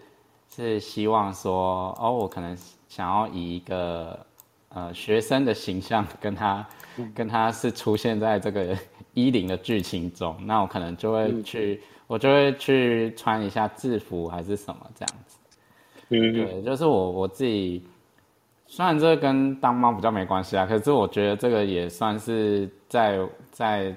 [0.49, 2.57] 是希望说，哦，我可能
[2.89, 4.19] 想要以一个
[4.67, 6.67] 呃学生的形象跟他
[6.97, 7.09] 嗯。
[7.15, 8.77] 跟他是出现在这个
[9.15, 11.43] 一零的剧情中，那我可能就会嗯。
[11.43, 15.37] 去，我就会去穿一下制服还是什么这样子。
[16.09, 16.33] 嗯。
[16.33, 17.83] 对，就是我我自己，
[18.67, 23.19] 虽然这个跟当猫比较没关系啊，可是我觉得这个也算是在
[23.51, 23.95] 在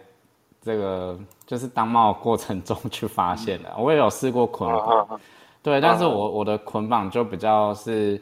[0.62, 3.74] 这个就是当猫的过程中去发现的。
[3.76, 5.20] 我也有试过捆啊绑，啊。
[5.62, 6.08] 对，但是啊。
[6.08, 8.20] 我我的捆绑就比较是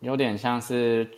[0.00, 1.08] 有点像是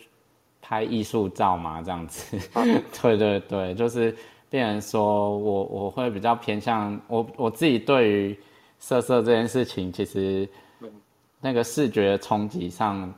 [0.61, 2.39] 拍艺术照嘛，这样子。
[3.03, 4.15] 对对对，就是
[4.51, 8.39] 变成说我我会比较偏向我我自己对于
[8.79, 10.47] 色色这件事情，其实
[11.41, 13.11] 那个视觉冲击上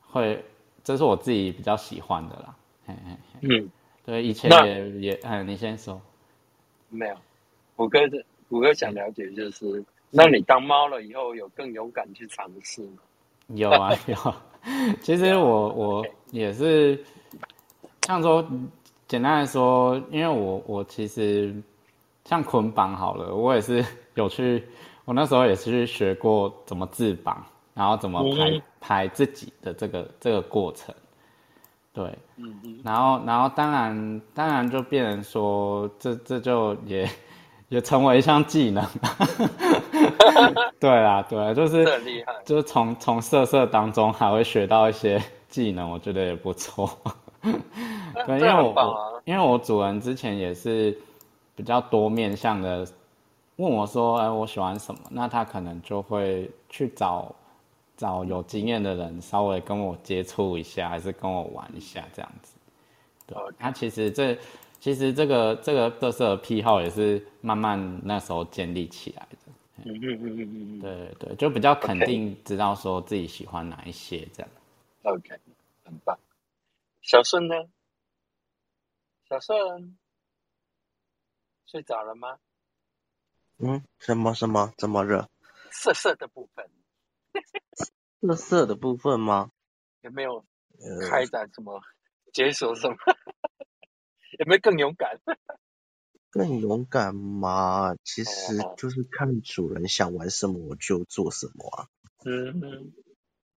[0.00, 0.44] 会，
[0.82, 2.54] 这是我自己比较喜欢的啦。
[2.86, 3.70] 嘿嘿嘿，嗯，
[4.04, 6.00] 对，以前也也，嗯，你先说。
[6.90, 7.14] 没有，
[7.76, 12.98] 虎哥的虎哥想了解就是，那你当猫了以后有更勇敢去尝试吗？
[13.54, 14.34] 有啊有，
[15.00, 17.02] 其实我我也是，
[18.06, 18.46] 像说
[19.12, 21.54] 简单来说，因为我我其实
[22.24, 23.84] 像捆绑好了，我也是
[24.16, 24.64] 有去，
[25.04, 27.44] 我那时候也是去学过怎么自绑，
[27.74, 30.94] 然后怎么排、嗯排自己的这个这个过程，
[31.92, 32.04] 对，
[32.38, 37.06] 嗯嗯然后，然后当然，当然就变成说，这这就也
[37.68, 38.82] 也成为一项技能。
[40.80, 46.88] 对啦，对啦，就是这很厉害就是从从色色当中还会学到一些技能，我觉得也不错。
[48.26, 50.96] 对，因为我啊因为我主人之前也是
[51.56, 52.86] 比较多面向的，
[53.56, 55.00] 问我说，哎，我喜欢什么？
[55.10, 57.34] 那他可能就会去找
[57.96, 62.56] 找有经验的人稍微跟我接触一下，还是跟我玩一下这样子。
[63.26, 64.36] 对，他其实这
[64.80, 69.36] 其实这个这个特色的癖好也是慢慢那时候建立起来的。
[69.84, 74.48] 嗯嗯嗯嗯嗯嗯，对对，就比较肯定知道说自己喜欢哪一些这样。
[75.02, 75.30] OK，
[75.84, 76.16] 很棒。
[77.02, 77.54] 小顺呢？
[79.28, 79.98] 小顺
[81.66, 82.38] 睡着了吗？
[83.58, 85.28] 嗯，什么什么这么热？
[85.70, 86.70] 色色的部分
[88.20, 89.50] 色色的部分吗？
[90.02, 90.44] 有没有
[90.78, 91.80] 呃，开展什么
[92.32, 92.96] 解锁什么？
[94.38, 95.18] 有没有更勇敢？
[96.30, 101.88] 更勇敢嘛，其实哦就是看主人想玩什么我就做什么啊。
[102.24, 102.92] 嗯嗯，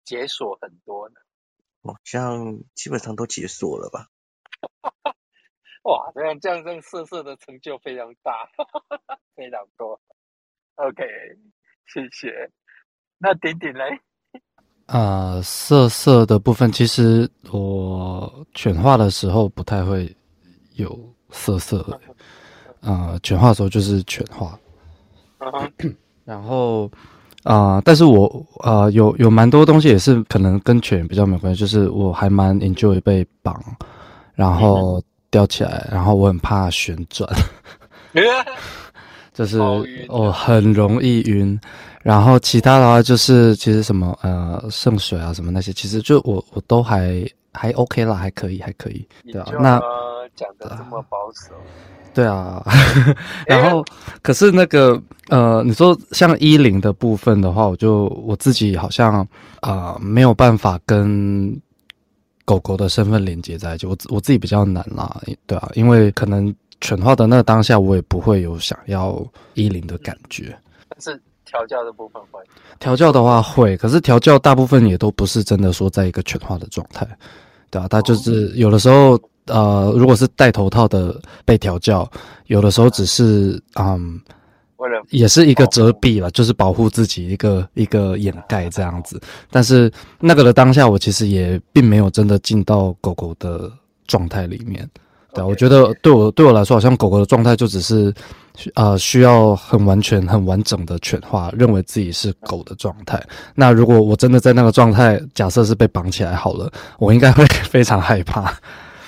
[0.04, 1.16] 解锁很多呢。
[1.93, 4.08] 好像基本上都解锁了吧？
[5.84, 8.50] 哇，这样这样这样色色的成就非常大，
[9.36, 10.00] 非常多。
[10.76, 11.04] OK，
[11.88, 12.52] 谢谢。
[13.17, 14.00] 那顶顶嘞？
[14.88, 20.15] 呃，色色的部分，其实我犬化的时候不太会
[20.74, 22.02] 有色色的，
[22.82, 24.60] 呃，犬化的时候就是犬化，
[26.26, 26.89] 然后
[27.46, 33.56] 啊、呃但是我呃有有蛮多东西也是可能跟犬比较没有关系，就是我还蛮 enjoy 被绑，
[34.34, 37.30] 然后吊起来，然后我很怕旋转，
[39.34, 39.60] 就是
[40.10, 41.60] 我很容易晕。
[42.02, 49.80] 然后其他的话就是其实什么呃圣水啊什么那些，其实就我我都还还 OK 啦，还可以还可以，对啊那
[50.36, 51.54] 讲的这么保守，
[52.15, 52.63] 对啊，
[53.45, 53.84] 然后
[54.21, 59.19] 可是那个呃，你说像衣领的部分的话，我就我自己好像
[59.60, 61.54] 啊、呃没有办法跟
[62.45, 69.21] 狗狗的身份连接在一起，我自我自己比较难啦，对啊，因为可能犬化的那个当下，我也不会有想要
[69.56, 70.58] 衣领的感觉。
[70.88, 72.39] 但是调教的部分会。
[72.80, 77.06] 调教的话会，可是调教大部分也都不是真的说在一个犬化的状态，
[77.69, 82.10] 对啊，它就是有的时候呃，如果是戴头套的被调教，
[82.48, 84.20] 有的时候只是嗯，
[84.78, 89.22] 为了也是一个遮蔽了，就是保护自己一个一个掩盖这样子。
[89.52, 93.72] 但是那个的当下，我其实也并没有真的进到狗狗的
[94.08, 94.90] 状态里面。
[95.34, 98.14] 对啊，我觉得对我对我来说，好像狗狗的状态就只是，
[98.76, 103.22] 呃，需要很完全、很完整的犬化，认为自己是狗的状态。
[103.54, 108.54] 那如果我真的在那个状态，假设是被绑起来好了，我应该会非常害怕。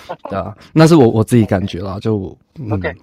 [0.29, 2.95] 对啊，那是我我自己感觉啦，就嗯 OK，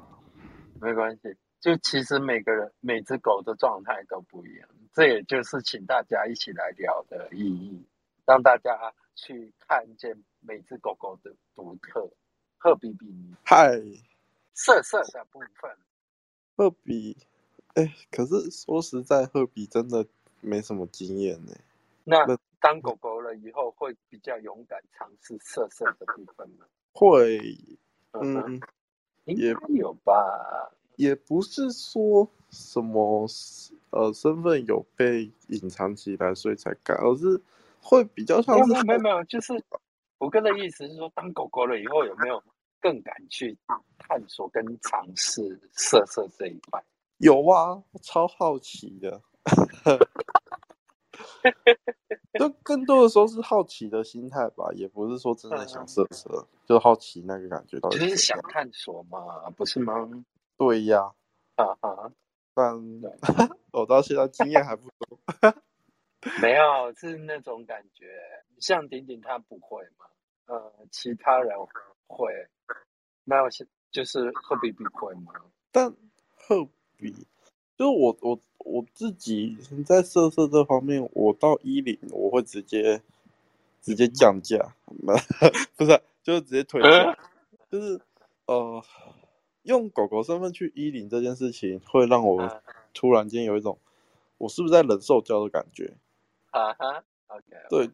[0.80, 1.36] 没关系。
[1.60, 7.82] 就其实每个人每只狗的状态都不一样，这也就是请大家一起来聊的意义，
[8.26, 12.08] 让大家去看见每只狗狗的独特。
[12.58, 13.06] 赫比比
[13.44, 13.78] 嗨，
[14.54, 15.70] 色色的部分，
[16.56, 17.14] 赫比，
[17.74, 20.06] 哎，可是说实在，赫比真的
[20.40, 21.52] 没什么经验呢。
[22.04, 22.24] 那
[22.60, 26.64] 当狗狗了以后，会比较勇敢尝试色色的部分吗？
[26.94, 27.38] 会，
[28.12, 28.58] 嗯
[29.24, 30.12] 也该有吧。
[30.96, 33.26] 也不是说什么
[33.90, 37.40] 呃身份有被隐藏起来，所以才敢，而是
[37.82, 39.52] 会比较像没有是没有没有没有，就是
[40.18, 42.40] 我哥的意思是说，当狗狗了以后，有没有
[42.80, 43.58] 更敢去
[43.98, 46.80] 探索跟尝试色色这一块？
[47.18, 49.20] 有啊，我超好奇的。
[52.38, 60.08] 就更多的时候是好奇的心态吧，也不是说真的想色色，就好奇那个感觉到底就是想探索嘛，不是吗？
[60.56, 61.12] 对呀，
[61.56, 62.12] 啊哈，
[62.54, 62.74] 但
[63.72, 65.18] 我到现在经验还不多。
[66.40, 68.06] 没有，是那种感觉。
[68.58, 70.06] 像顶顶他不会嘛，
[70.46, 71.54] 呃，其他人
[72.06, 72.32] 会，
[73.24, 75.32] 那有些就是赫比比会吗？
[75.70, 75.94] 但
[76.34, 77.12] 赫比，
[77.76, 83.00] 就是我我我自己在色色这方面，我到一零我会直接
[83.80, 84.74] 直接降价，
[85.76, 87.16] 不是啊，就是直接退价，
[87.70, 88.00] 就是
[88.46, 88.82] 呃，
[89.62, 93.78] 用狗狗身份去一零这件事情，会让我突然间有一种
[94.38, 95.94] 我是不是在忍受教的感觉。
[96.50, 97.90] 啊哈，OK，对，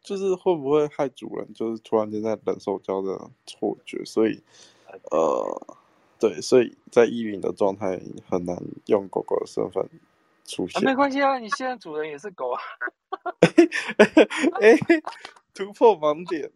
[0.00, 4.40] 就是会不会害主人，就是突然间在忍受教的错觉，所以
[5.10, 5.76] 呃，
[6.18, 8.56] 对，所以在依零的状态很难
[8.86, 9.88] 用狗狗的身份
[10.48, 10.84] 出啊，现。
[10.84, 12.60] 没关系啊，你现在主人也是狗啊，
[14.60, 14.76] 哎、
[15.54, 16.50] 突破盲点，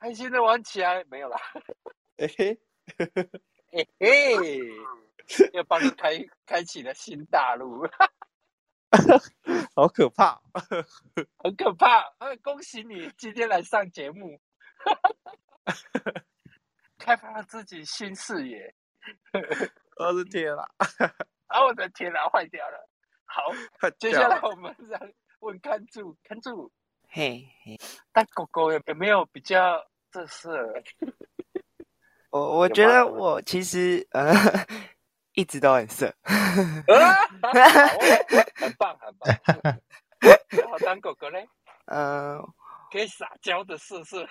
[0.00, 1.38] 开心的玩起来，没有啦，
[2.16, 2.58] 哎、嘿，
[3.70, 4.58] 嘿嘿，
[5.52, 7.86] 又帮你开开启了新大陆，
[9.76, 10.40] 好可怕！
[11.44, 12.00] 很可怕。
[12.18, 14.40] 呃，恭喜你今天来上节目，
[16.98, 18.74] 开发了自己新视野。
[19.96, 20.66] 我的天啦！
[21.48, 22.88] 啊，我的天哪，坏掉了。
[23.24, 23.42] 好，
[23.98, 25.00] 接下来我们让
[25.40, 26.72] 问看住看住，
[27.08, 27.78] 嘿嘿，
[28.12, 30.82] 但狗狗有有没有比较这色？
[32.30, 34.32] 我我觉得我其实呃
[35.32, 36.82] 一直都很色， 很
[38.78, 39.28] 棒很棒。
[40.48, 41.48] 然后当狗狗嘞，
[41.86, 42.38] 呃，
[42.90, 44.26] 可以撒娇的色色。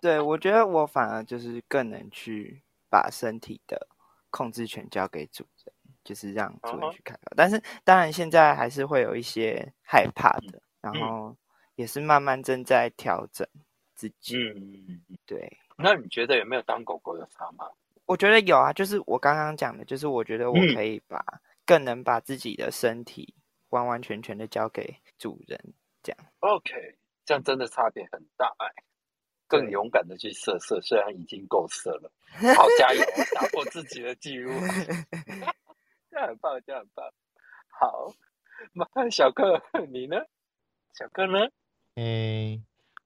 [0.00, 3.88] 对我觉得我反而就是更能去把身体的
[4.30, 5.74] 控制权交给主人，
[6.10, 7.20] 就是让主人去开发。
[7.36, 11.36] 但是当然现在还是会有一些害怕的，然后
[11.76, 13.46] 也是慢慢正在调整
[13.94, 14.36] 自己。
[14.36, 15.56] 嗯，对。
[15.76, 17.64] 那你觉得有没有当狗狗有差吗？
[18.06, 21.24] 我觉得有啊，就是我刚刚讲的，就是我觉得我可以把、
[21.64, 23.32] 更能把自己的身体
[23.68, 25.56] 完完全全的交给主人，
[26.02, 26.26] 这样。
[26.40, 28.66] OK，这样真的差别很大哎。
[29.46, 32.12] 更勇敢的去射射，虽然已经够射了，
[32.54, 33.02] 好加油，
[33.34, 34.52] 打破自己的记录，
[36.10, 37.12] 这样很棒，这样很棒。
[37.68, 38.14] 好，
[38.94, 40.16] 那小克 你呢？
[40.94, 41.48] 小克呢？
[41.94, 42.62] 诶，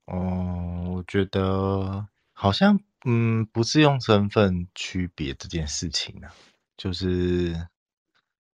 [0.07, 6.33] 哦，我觉得好像嗯，不是用身份区别这件事情啊，
[6.77, 7.53] 就是，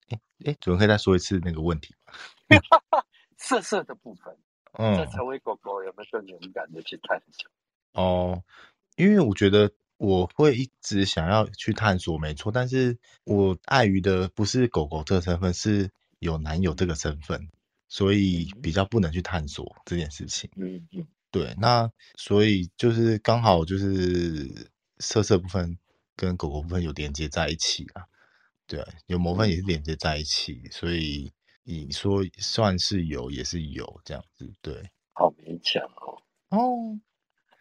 [0.08, 2.12] 诶诶，主任可以再说一次那个问题吗？
[3.38, 4.36] 色色的部分，
[4.78, 7.50] 嗯这成为狗狗有没有更勇敢的去探索？
[7.92, 8.42] 哦，
[8.96, 17.48] 因为我觉得我会一直想要去探索，没错，但是我碍于的不是狗狗这个身份，是有男友这个身份，
[17.88, 20.50] 所以比较不能去探索这件事情。
[20.56, 25.78] 嗯嗯，对，那所以就是刚好就是色色部分
[26.14, 28.04] 跟狗狗部分有连接在一起啊，
[28.66, 31.32] 对，有某分也是连接在一起，所以
[31.64, 34.90] 你说算是有也是有这样子，对。
[35.12, 36.22] 好勉强哦。
[36.50, 37.00] 哦，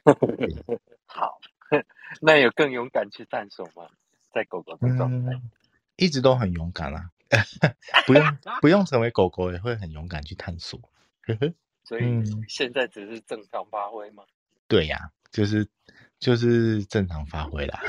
[1.07, 1.39] 好，
[2.21, 3.87] 那有更勇敢去探索吗？
[4.33, 5.49] 在狗狗的状态，嗯，
[5.95, 7.09] 一直都很勇敢啦、
[8.05, 10.79] 不用不用成为狗狗也会很勇敢去探索。
[11.83, 14.23] 所以嗯现在只是正常发挥吗？
[14.67, 15.67] 对呀、就是
[16.19, 17.79] 就是正常发挥啦。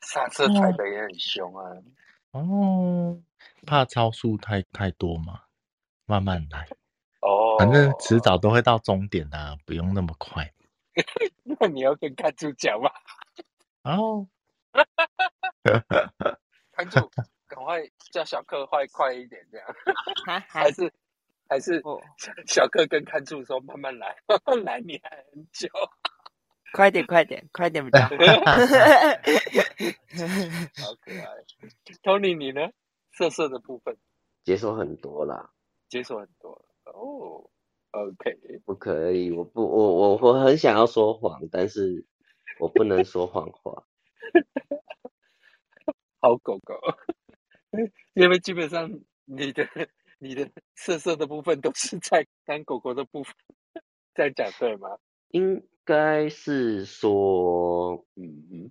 [0.00, 1.64] 刹车踩的也很凶啊。
[2.32, 3.20] 哦，
[3.66, 5.42] 怕超速太太多嘛，
[6.06, 6.66] 慢慢来，
[7.20, 10.52] 哦，反正迟早都会到终点的啊、不用那么快。
[11.58, 12.90] 那你要跟看住讲嘛，
[13.84, 14.26] 哦，
[16.72, 17.10] 看住，
[17.46, 17.82] 赶快
[18.12, 19.66] 叫小克快快一点，这样
[20.26, 20.92] 还还是
[21.48, 22.00] 还是哦
[22.46, 25.68] 小克跟看住说慢慢来，慢慢来，你还很久。
[26.72, 28.06] 快点快点快点比较好。
[28.08, 28.14] 好
[31.00, 31.26] 可爱。
[32.04, 32.70] Tony，你呢？
[33.12, 33.96] 色色的部分
[34.44, 35.50] 解锁很多啦，
[35.88, 37.50] 解锁很多了哦。
[37.92, 42.04] OK，不可以，我不，我我我很想要说谎，但是
[42.60, 43.84] 我不能说谎话。
[46.20, 46.74] 好狗狗，
[48.14, 49.66] 因为基本上你的
[50.18, 53.34] 你的色色的部分都是在当狗狗的部分，
[54.14, 54.88] 这样讲对吗？
[55.30, 58.70] 应该是说，嗯嗯，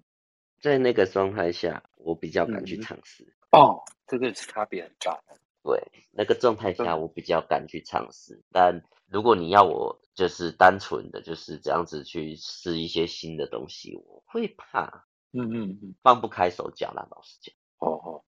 [0.62, 3.34] 在那个状态下，我比较敢去嗯尝试。
[3.52, 5.38] 哦，这个是差别很大的。
[5.64, 17.08] 对，那个状态下我比较敢去尝试，但如果你要我就是单纯的就是这样子去试一些新的东西，我会怕，嗯嗯嗯，放不开手脚啦。
[17.10, 18.24] 老实讲，哦哦，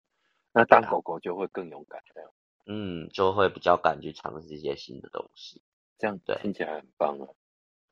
[0.54, 2.32] 那当狗狗就会更勇敢这样，
[2.66, 5.62] 嗯，就会比较敢去尝试一些新的东西。
[5.98, 7.28] 这样对听起来很棒啊。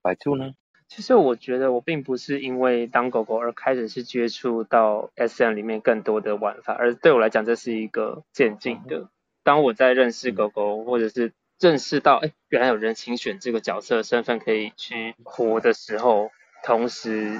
[0.02, 0.54] 白兔呢？
[0.88, 9.12] 其实我觉得我并不是因为当狗狗而开始是接触到 S M 里面更多的玩法，而对我来讲这是一个渐进的。
[9.44, 16.32] 当我在认识狗狗，或者是认识到哎原来有人情选这个角色身份可以去活的时候，
[16.64, 17.40] 同时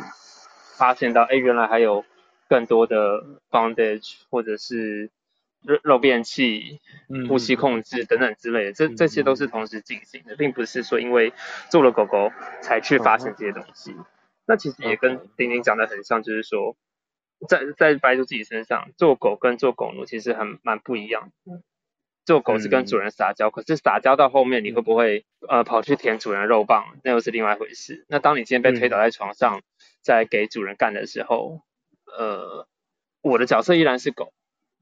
[0.78, 2.04] 发现到哎原来还有
[2.48, 5.10] 更多的 bondage 或者是
[5.62, 11.34] 肉肉变器、嗯呼吸控制等等之类的，这这些都是同时进行的，并不是说因为
[11.70, 13.96] 做了狗狗才去发生这些东西。
[14.46, 16.76] 那其实也跟丁丁讲的很像，就是说，
[17.48, 21.62] 在在白兔自己身上，做狗跟做狗奴其实很蛮不一样的。
[22.30, 28.06] 做狗是跟主人撒娇，可是撒娇到后面你会不会呃跑去舔主人肉棒，那又是另外一回事。
[28.08, 29.64] 那当你今天被推倒在床上，
[30.04, 31.64] 在给主人干的时候，
[32.06, 32.68] 呃，
[33.24, 34.32] 我的角色依然是狗，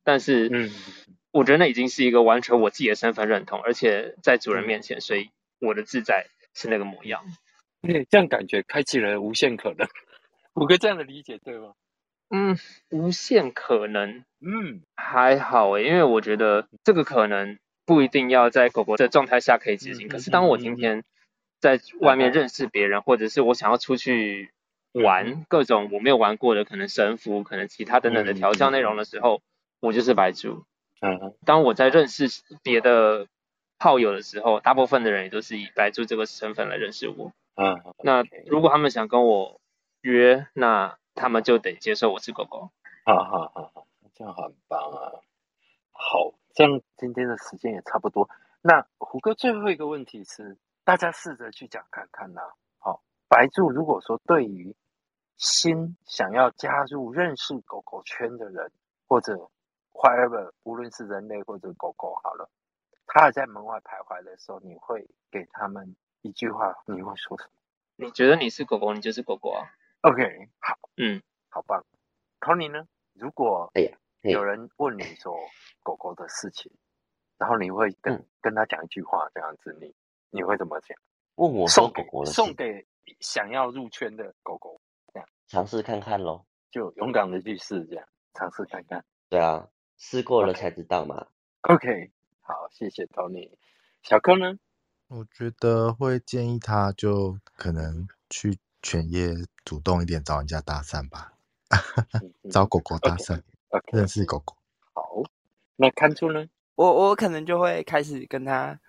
[0.03, 0.69] 但是嗯
[1.31, 5.29] 我觉得那已经是一个完全我自己的身份认同，而且在主人面前，所以
[5.61, 7.23] 我的自在是那个模样。
[7.81, 9.87] 嗯，这样感觉开启了无限可能。
[10.55, 11.75] 五哥这样的理解对吗？
[12.29, 12.57] 嗯，
[12.89, 20.07] 无限可能嗯，还好诶，因为我觉得这个可能不一定要在狗狗的状态下可以执行。
[20.07, 21.03] 可是当我今天
[21.59, 24.51] 在外面认识别人，或者是我想要出去
[24.91, 29.41] 玩各种我没有玩过的，可能神符、可能其他等等的调教内容的时候，
[29.79, 30.65] 我就是白猪。
[30.99, 32.27] 嗯当我在认识
[32.63, 33.27] 别的
[33.77, 37.31] 炮友的时候，大部分的人也都是以白猪这个身份来认识我。
[37.55, 39.59] 嗯，那如果他们想跟我
[40.01, 42.69] 约，那他们就得接受我是狗狗。
[43.03, 45.11] 好好好好，这样很棒啊！
[45.91, 48.29] 好，这样今天的时间也差不多。
[48.61, 52.41] 那胡哥最后一个问题是，大家试着去讲看看呐、
[52.77, 54.75] 好，白柱如果说对于
[55.37, 58.71] 新想要加入认识狗狗圈的人，
[59.07, 59.49] 或者
[59.93, 62.47] whatever，无论是人类或者狗狗好了，
[63.07, 67.51] 他还在门外徘徊的时候，你会给他们一句话，你会说什么
[67.95, 69.65] 你觉得你是狗狗，你就是狗狗啊。
[70.07, 71.83] ？OK，好，嗯，好棒。
[72.39, 72.87] Tony 呢？
[73.13, 75.35] 如果哎呀，有人问你说
[75.83, 76.71] 狗狗的事情，
[77.37, 79.93] 然后你会跟、嗯跟他讲一句话，这样子你
[80.29, 80.97] 你会怎么讲？
[81.35, 82.87] 问我说送给狗狗的事送给
[83.19, 84.79] 想要入圈的狗狗，
[85.13, 86.45] 这样尝试看看咯。
[86.71, 89.03] 就勇敢的去试，这样尝试看看。
[89.27, 91.27] 对啊，试过了才知道嘛。
[91.63, 93.51] OK，好，谢谢 Tony。
[94.03, 94.57] 小柯呢？
[95.09, 99.35] 我觉得会建议他就可能去犬业
[99.65, 101.33] 主动一点找人家搭讪吧，
[102.49, 103.41] 找狗狗搭讪
[103.91, 104.55] 认识狗狗。
[104.93, 105.03] 好。
[105.75, 106.47] 那看出呢？
[106.75, 108.79] 我我可能就会开始跟他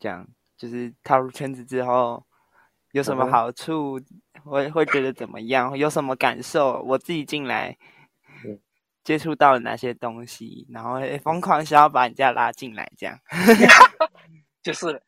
[0.00, 0.26] 讲，
[0.56, 2.26] 就是踏入圈子之后
[2.90, 4.00] 有什么好处，
[4.42, 7.78] 会会觉得怎么样，有什么感受，我自己进来
[8.44, 8.58] 嗯
[9.04, 13.16] 接触到了哪些东西，然后会疯狂想要把人家拉进来，这样。
[14.60, 15.00] 就是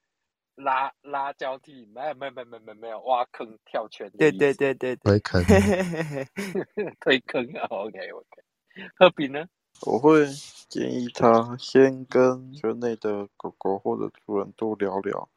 [0.59, 5.45] 拉拉交替，没有没有没有没有没有挖坑跳圈的对意思对对对对，推坑，
[7.01, 7.67] 推坑啊。
[7.71, 8.43] OK OK。
[8.97, 9.47] 贺比呢？
[9.87, 10.27] 我会
[10.69, 15.29] 建议他先跟圈内的狗狗或者主人多聊聊，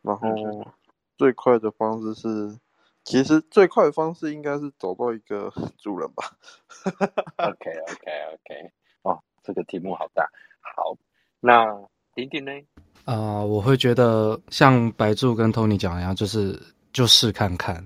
[0.00, 0.66] 然嗯后
[1.18, 2.58] 最快的方式是，
[3.04, 6.24] 其实最快的方式应该是找到一个 主人吧。
[7.36, 10.26] OK OK OK，哦，这个题目好大。
[10.60, 10.96] 好，
[11.40, 11.66] 那
[12.14, 12.52] 顶顶呢？
[13.06, 16.60] 啊、我会觉得像白柱跟 Tony 讲一样，就是
[16.92, 17.84] 就试看看，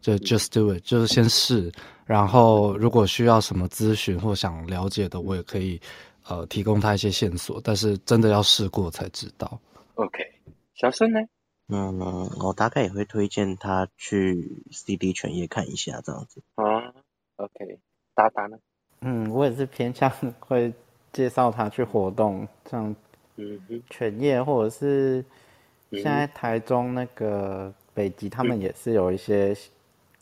[0.00, 1.70] 就 just do it，就是先试。
[2.06, 5.80] 然后如果需要什么咨询或想了解的，我也可以
[6.28, 7.60] 呃提供他一些线索。
[7.62, 9.58] 但是真的要试过才知道。
[9.94, 10.18] OK，
[10.74, 11.20] 小盛呢？
[11.68, 11.98] 嗯，
[12.40, 16.42] 我大概也会推荐他去 CD 全业看一下，这样子。
[16.54, 16.64] 啊
[17.36, 17.78] ，OK，
[18.14, 18.56] 达达呢？
[19.00, 20.10] 嗯，我也是偏向
[20.40, 20.72] 会
[21.12, 22.96] 介绍他去活动，像嗯哼，
[23.88, 25.24] 犬业或者是
[25.90, 29.56] 嗯现在台中那个北极，他们也是有一些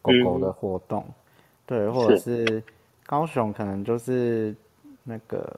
[0.02, 1.04] 狗狗的活动，
[1.66, 2.62] 对，或者是。
[3.10, 4.54] 高雄可能就是
[5.02, 5.50] 那个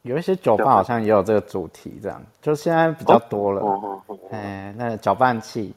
[0.00, 3.60] 有一些酒吧好像也有这个主题，这样就现在比较多了。
[3.60, 5.74] 哦哦哦哦，哎，那个搅拌器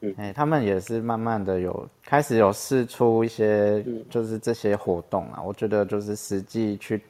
[0.00, 5.40] 嗯，哎，他们也是慢慢的有开始有试出一些嗯，就是这些活动啊。
[5.40, 7.00] 我觉得就是实际去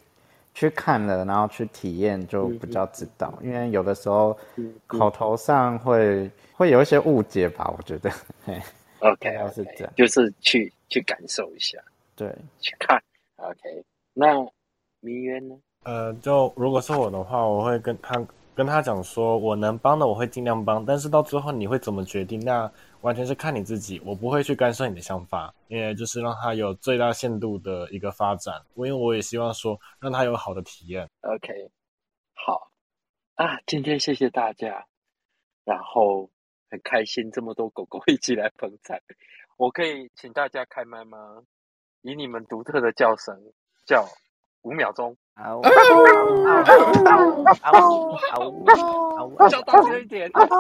[0.54, 8.10] 去看了，然后去体验就比较知道，因为有的时候嗯口头上会会有一些误解吧，我觉得，
[8.44, 8.60] 嘿，
[9.00, 9.92] OK 要是这样。
[9.96, 11.78] 就是去去感受一下，
[12.14, 12.28] 对，
[12.60, 13.02] 去看。
[13.36, 13.84] OK，
[14.14, 14.34] 那
[15.00, 15.56] 明渊呢？
[15.84, 18.24] 呃，就如果是我的话，我会跟他
[18.54, 31.08] 跟他讲说，我能帮的我会尽量帮，但是到最后你会怎么决定，那完全是看你自己，我不会去干涉你的想法，因为就是让他有最大限度的一个发展，因为我也希望说让他有好的体验。
[31.22, 31.70] OK，
[32.34, 32.70] 好
[33.36, 34.86] 啊，今天谢谢大家，
[35.64, 36.30] 然后
[36.70, 38.98] 很开心这么多狗狗一起来捧场，
[39.56, 41.42] 我可以请大家开麦吗？
[42.02, 43.34] 以你们独特的叫声
[43.86, 44.06] 叫
[44.62, 45.70] 五秒钟，嗷嗷嗷
[47.62, 47.80] 嗷
[49.16, 50.50] 嗷嗷叫大声一点，嗷嗷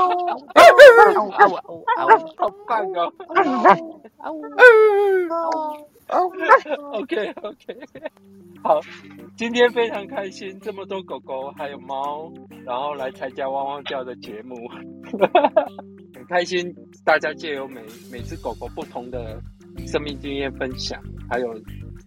[1.30, 3.12] 嗷好棒哦
[6.08, 7.84] ！OK OK，
[8.62, 8.80] 好，
[9.36, 12.32] 今天非常开心，这么多狗狗还有猫，
[12.64, 14.56] 然后来参加汪汪叫的节目，
[16.14, 16.74] 很开心。
[17.04, 19.38] 大家借由每每只狗狗不同的
[19.86, 21.48] 生命经验分享，还有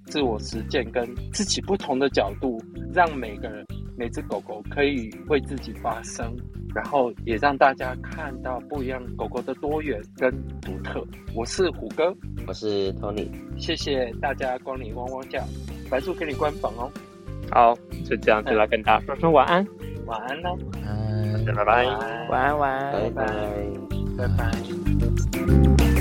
[0.06, 2.62] 自我实践跟自己不同的角度，
[2.94, 3.66] 让每个人
[3.98, 6.36] 每只狗狗可以为自己发声，
[6.74, 10.32] 然后也让大家看到不一样狗狗的多元跟
[10.62, 11.06] 独特。
[11.34, 12.16] 我是虎哥，
[12.48, 13.28] 我是 Tony，
[13.58, 15.44] 谢谢大家光临汪汪叫，
[15.90, 16.92] 白兔给你关房哦，
[17.52, 17.76] 好，
[18.06, 19.66] 就这样，就来跟大家说声晚安，
[20.06, 21.14] 晚安喽，哎。
[21.46, 21.86] 拜拜。
[21.86, 23.26] 晚安，晚安晚安拜拜。
[24.18, 25.95] 拜拜。